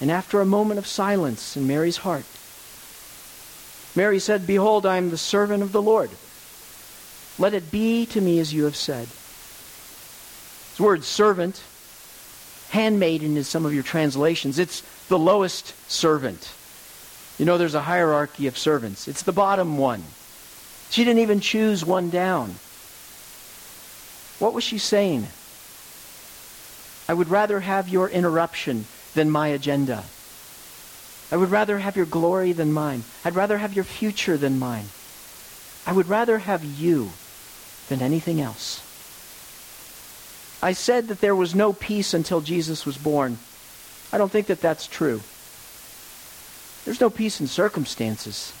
And 0.00 0.12
after 0.12 0.40
a 0.40 0.46
moment 0.46 0.78
of 0.78 0.86
silence 0.86 1.56
in 1.56 1.66
Mary's 1.66 1.96
heart, 1.96 2.24
Mary 3.96 4.20
said, 4.20 4.46
Behold, 4.46 4.86
I 4.86 4.96
am 4.96 5.10
the 5.10 5.18
servant 5.18 5.64
of 5.64 5.72
the 5.72 5.82
Lord. 5.82 6.10
Let 7.38 7.54
it 7.54 7.70
be 7.70 8.06
to 8.06 8.20
me 8.20 8.38
as 8.38 8.54
you 8.54 8.64
have 8.64 8.76
said. 8.76 9.06
This 10.70 10.80
word 10.80 11.04
servant, 11.04 11.62
handmaiden 12.70 13.36
in 13.36 13.44
some 13.44 13.66
of 13.66 13.74
your 13.74 13.82
translations, 13.82 14.58
it's 14.58 14.82
the 15.08 15.18
lowest 15.18 15.74
servant. 15.90 16.52
You 17.38 17.44
know, 17.44 17.58
there's 17.58 17.74
a 17.74 17.82
hierarchy 17.82 18.46
of 18.46 18.56
servants. 18.56 19.08
It's 19.08 19.22
the 19.22 19.32
bottom 19.32 19.78
one. 19.78 20.04
She 20.90 21.04
didn't 21.04 21.22
even 21.22 21.40
choose 21.40 21.84
one 21.84 22.10
down. 22.10 22.54
What 24.38 24.54
was 24.54 24.62
she 24.62 24.78
saying? 24.78 25.26
I 27.08 27.14
would 27.14 27.28
rather 27.28 27.60
have 27.60 27.88
your 27.88 28.08
interruption 28.08 28.86
than 29.14 29.30
my 29.30 29.48
agenda. 29.48 30.04
I 31.32 31.36
would 31.36 31.50
rather 31.50 31.78
have 31.78 31.96
your 31.96 32.06
glory 32.06 32.52
than 32.52 32.72
mine. 32.72 33.02
I'd 33.24 33.34
rather 33.34 33.58
have 33.58 33.74
your 33.74 33.84
future 33.84 34.36
than 34.36 34.58
mine. 34.58 34.86
I 35.86 35.92
would 35.92 36.08
rather 36.08 36.38
have 36.38 36.64
you 36.64 37.10
than 37.88 38.02
anything 38.02 38.40
else. 38.40 38.80
I 40.62 40.72
said 40.72 41.08
that 41.08 41.20
there 41.20 41.36
was 41.36 41.54
no 41.54 41.72
peace 41.72 42.14
until 42.14 42.40
Jesus 42.40 42.86
was 42.86 42.96
born. 42.96 43.38
I 44.12 44.18
don't 44.18 44.32
think 44.32 44.46
that 44.46 44.60
that's 44.60 44.86
true. 44.86 45.20
There's 46.84 47.00
no 47.00 47.10
peace 47.10 47.40
in 47.40 47.46
circumstances. 47.46 48.52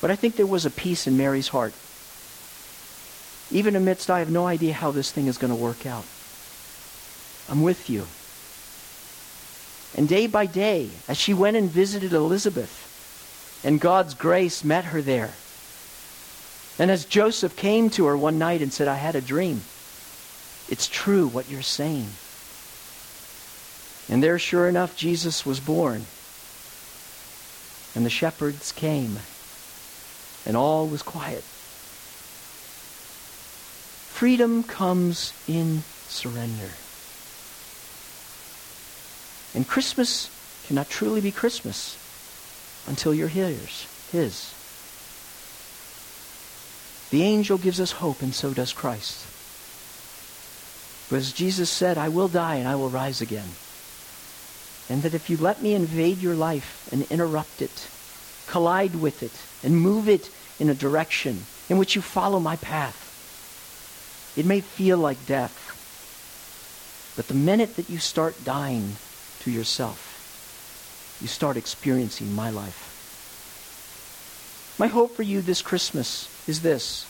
But 0.00 0.10
I 0.10 0.16
think 0.16 0.36
there 0.36 0.46
was 0.46 0.64
a 0.64 0.70
peace 0.70 1.06
in 1.06 1.16
Mary's 1.16 1.48
heart. 1.48 1.74
Even 3.50 3.76
amidst, 3.76 4.10
I 4.10 4.18
have 4.18 4.30
no 4.30 4.46
idea 4.46 4.72
how 4.72 4.90
this 4.90 5.10
thing 5.10 5.26
is 5.26 5.38
going 5.38 5.52
to 5.52 5.62
work 5.62 5.86
out. 5.86 6.04
I'm 7.48 7.62
with 7.62 7.88
you. 7.88 8.06
And 9.96 10.08
day 10.08 10.26
by 10.26 10.46
day, 10.46 10.90
as 11.08 11.16
she 11.16 11.32
went 11.32 11.56
and 11.56 11.70
visited 11.70 12.12
Elizabeth, 12.12 12.82
and 13.64 13.80
God's 13.80 14.14
grace 14.14 14.64
met 14.64 14.86
her 14.86 15.00
there, 15.00 15.34
and 16.78 16.90
as 16.90 17.04
Joseph 17.04 17.56
came 17.56 17.90
to 17.90 18.06
her 18.06 18.16
one 18.16 18.38
night 18.38 18.62
and 18.62 18.72
said, 18.72 18.88
I 18.88 18.96
had 18.96 19.14
a 19.14 19.20
dream, 19.20 19.62
it's 20.68 20.88
true 20.88 21.26
what 21.26 21.48
you're 21.50 21.62
saying. 21.62 22.08
And 24.08 24.22
there, 24.22 24.38
sure 24.38 24.68
enough, 24.68 24.96
Jesus 24.96 25.44
was 25.44 25.58
born. 25.58 26.06
And 27.94 28.04
the 28.04 28.10
shepherds 28.10 28.72
came, 28.72 29.18
and 30.44 30.56
all 30.56 30.86
was 30.86 31.02
quiet. 31.02 31.42
Freedom 34.12 34.62
comes 34.62 35.32
in 35.48 35.82
surrender. 36.08 36.70
And 39.54 39.66
Christmas 39.66 40.30
cannot 40.66 40.90
truly 40.90 41.20
be 41.20 41.32
Christmas 41.32 41.96
until 42.86 43.14
you're 43.14 43.28
his. 43.28 43.86
His. 44.12 44.54
The 47.10 47.22
angel 47.22 47.58
gives 47.58 47.80
us 47.80 47.92
hope, 47.92 48.22
and 48.22 48.34
so 48.34 48.52
does 48.52 48.72
Christ. 48.72 49.26
But 51.08 51.16
as 51.16 51.32
Jesus 51.32 51.70
said, 51.70 51.98
I 51.98 52.08
will 52.08 52.28
die 52.28 52.56
and 52.56 52.66
I 52.66 52.74
will 52.74 52.88
rise 52.88 53.20
again. 53.20 53.48
And 54.88 55.02
that 55.02 55.14
if 55.14 55.30
you 55.30 55.36
let 55.36 55.62
me 55.62 55.74
invade 55.74 56.18
your 56.18 56.34
life 56.34 56.88
and 56.92 57.06
interrupt 57.10 57.62
it, 57.62 57.88
collide 58.48 58.96
with 58.96 59.22
it, 59.22 59.32
and 59.64 59.80
move 59.80 60.08
it 60.08 60.30
in 60.58 60.68
a 60.68 60.74
direction 60.74 61.44
in 61.68 61.78
which 61.78 61.94
you 61.94 62.02
follow 62.02 62.40
my 62.40 62.56
path, 62.56 64.34
it 64.36 64.46
may 64.46 64.60
feel 64.60 64.98
like 64.98 65.26
death. 65.26 65.72
But 67.16 67.28
the 67.28 67.34
minute 67.34 67.76
that 67.76 67.88
you 67.88 67.98
start 67.98 68.44
dying 68.44 68.96
to 69.40 69.50
yourself, 69.50 71.18
you 71.20 71.28
start 71.28 71.56
experiencing 71.56 72.34
my 72.34 72.50
life. 72.50 72.92
My 74.78 74.88
hope 74.88 75.16
for 75.16 75.22
you 75.22 75.40
this 75.40 75.62
Christmas 75.62 76.28
is 76.46 76.62
this 76.62 77.06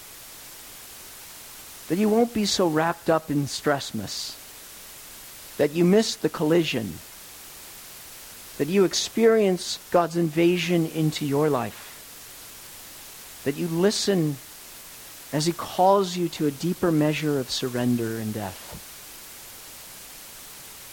that 1.88 1.98
you 1.98 2.08
won't 2.08 2.34
be 2.34 2.44
so 2.44 2.66
wrapped 2.66 3.08
up 3.08 3.30
in 3.30 3.44
Stressmas, 3.44 4.34
that 5.56 5.70
you 5.70 5.84
miss 5.84 6.16
the 6.16 6.28
collision, 6.28 6.94
that 8.58 8.66
you 8.66 8.84
experience 8.84 9.78
God's 9.92 10.16
invasion 10.16 10.86
into 10.86 11.24
your 11.24 11.48
life, 11.48 13.42
that 13.44 13.54
you 13.54 13.68
listen 13.68 14.36
as 15.32 15.46
He 15.46 15.52
calls 15.52 16.16
you 16.16 16.28
to 16.30 16.46
a 16.46 16.50
deeper 16.50 16.90
measure 16.90 17.38
of 17.38 17.50
surrender 17.50 18.18
and 18.18 18.34
death, 18.34 18.82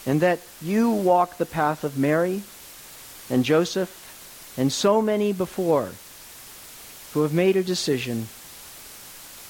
and 0.06 0.22
that 0.22 0.42
you 0.62 0.92
walk 0.92 1.38
the 1.38 1.46
path 1.46 1.84
of 1.84 1.98
Mary 1.98 2.44
and 3.32 3.44
Joseph 3.44 4.54
and 4.58 4.72
so 4.72 5.02
many 5.02 5.34
before 5.34 5.90
who 7.14 7.22
have 7.22 7.34
made 7.34 7.56
a 7.56 7.64
decision 7.64 8.28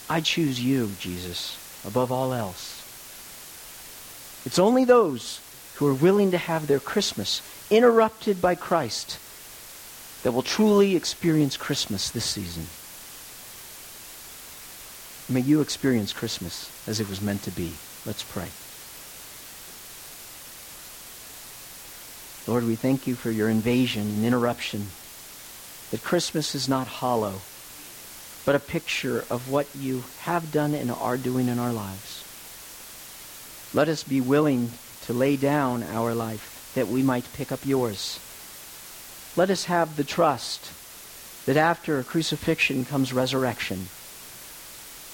I 0.10 0.20
choose 0.20 0.60
you, 0.60 0.92
Jesus, 1.00 1.58
above 1.88 2.12
all 2.12 2.34
else. 2.34 2.82
It's 4.46 4.60
only 4.60 4.84
those 4.84 5.40
who 5.76 5.88
are 5.88 5.94
willing 5.94 6.32
to 6.32 6.38
have 6.38 6.68
their 6.68 6.82
Christmas 6.82 7.42
interrupted 7.72 8.42
by 8.42 8.56
Christ 8.56 9.18
that 10.24 10.34
will 10.34 10.42
truly 10.42 10.96
experience 10.96 11.56
Christmas 11.58 12.10
this 12.10 12.26
season. 12.26 12.68
May 15.34 15.42
you 15.42 15.62
experience 15.62 16.12
Christmas 16.12 16.70
as 16.86 17.00
it 17.00 17.10
was 17.10 17.22
meant 17.22 17.44
to 17.44 17.52
be. 17.52 17.72
Let's 18.06 18.24
pray. 18.24 18.50
Lord, 22.46 22.66
we 22.66 22.76
thank 22.76 23.08
you 23.08 23.16
for 23.16 23.32
your 23.32 23.48
invasion 23.48 24.02
and 24.02 24.26
interruption, 24.26 24.88
that 25.92 26.04
Christmas 26.04 26.54
is 26.56 26.68
not 26.68 26.88
hollow 26.88 27.36
but 28.46 28.56
a 28.56 28.60
picture 28.60 29.24
of 29.30 29.50
what 29.50 29.68
you 29.76 30.04
have 30.22 30.52
done 30.52 30.74
and 30.74 30.92
are 30.92 31.18
doing 31.18 31.48
in 31.48 31.60
our 31.60 31.72
lives. 31.72 32.24
Let 33.74 33.88
us 33.88 34.04
be 34.04 34.22
willing 34.22 34.72
to 35.06 35.14
lay 35.14 35.36
down 35.38 35.84
our 35.84 36.14
life 36.14 36.72
that 36.76 36.88
we 36.88 37.04
might 37.04 37.32
pick 37.34 37.52
up 37.52 37.66
yours. 37.66 38.20
Let 39.36 39.50
us 39.50 39.66
have 39.66 39.96
the 39.96 40.04
trust 40.04 40.72
that 41.46 41.58
after 41.58 42.02
crucifixion 42.04 42.86
comes 42.86 43.14
resurrection. 43.14 43.88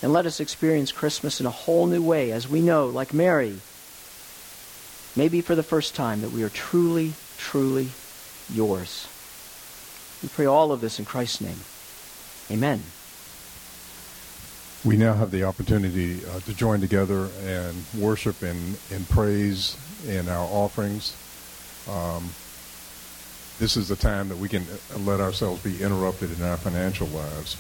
And 0.01 0.13
let 0.13 0.25
us 0.25 0.39
experience 0.39 0.91
Christmas 0.91 1.39
in 1.39 1.45
a 1.45 1.51
whole 1.51 1.85
new 1.85 2.01
way 2.01 2.31
as 2.31 2.47
we 2.47 2.61
know, 2.61 2.87
like 2.87 3.13
Mary, 3.13 3.59
maybe 5.15 5.41
for 5.41 5.55
the 5.55 5.63
first 5.63 5.95
time, 5.95 6.21
that 6.21 6.31
we 6.31 6.43
are 6.43 6.49
truly, 6.49 7.13
truly 7.37 7.89
yours. 8.51 9.07
We 10.21 10.29
pray 10.29 10.45
all 10.45 10.71
of 10.71 10.81
this 10.81 10.99
in 10.99 11.05
Christ's 11.05 11.41
name. 11.41 11.59
Amen. 12.51 12.83
We 14.85 14.95
now 14.95 15.13
have 15.13 15.31
the 15.31 15.43
opportunity 15.43 16.25
uh, 16.25 16.39
to 16.41 16.53
join 16.53 16.79
together 16.79 17.27
and 17.43 17.83
worship 17.97 18.41
and, 18.41 18.77
and 18.91 19.07
praise 19.09 19.75
in 20.07 20.29
our 20.29 20.45
offerings. 20.45 21.15
Um, 21.89 22.29
this 23.59 23.75
is 23.75 23.89
the 23.89 23.97
time 23.97 24.29
that 24.29 24.37
we 24.37 24.47
can 24.47 24.63
let 24.99 25.19
ourselves 25.19 25.61
be 25.63 25.83
interrupted 25.83 26.37
in 26.37 26.45
our 26.45 26.55
financial 26.55 27.07
lives. 27.07 27.57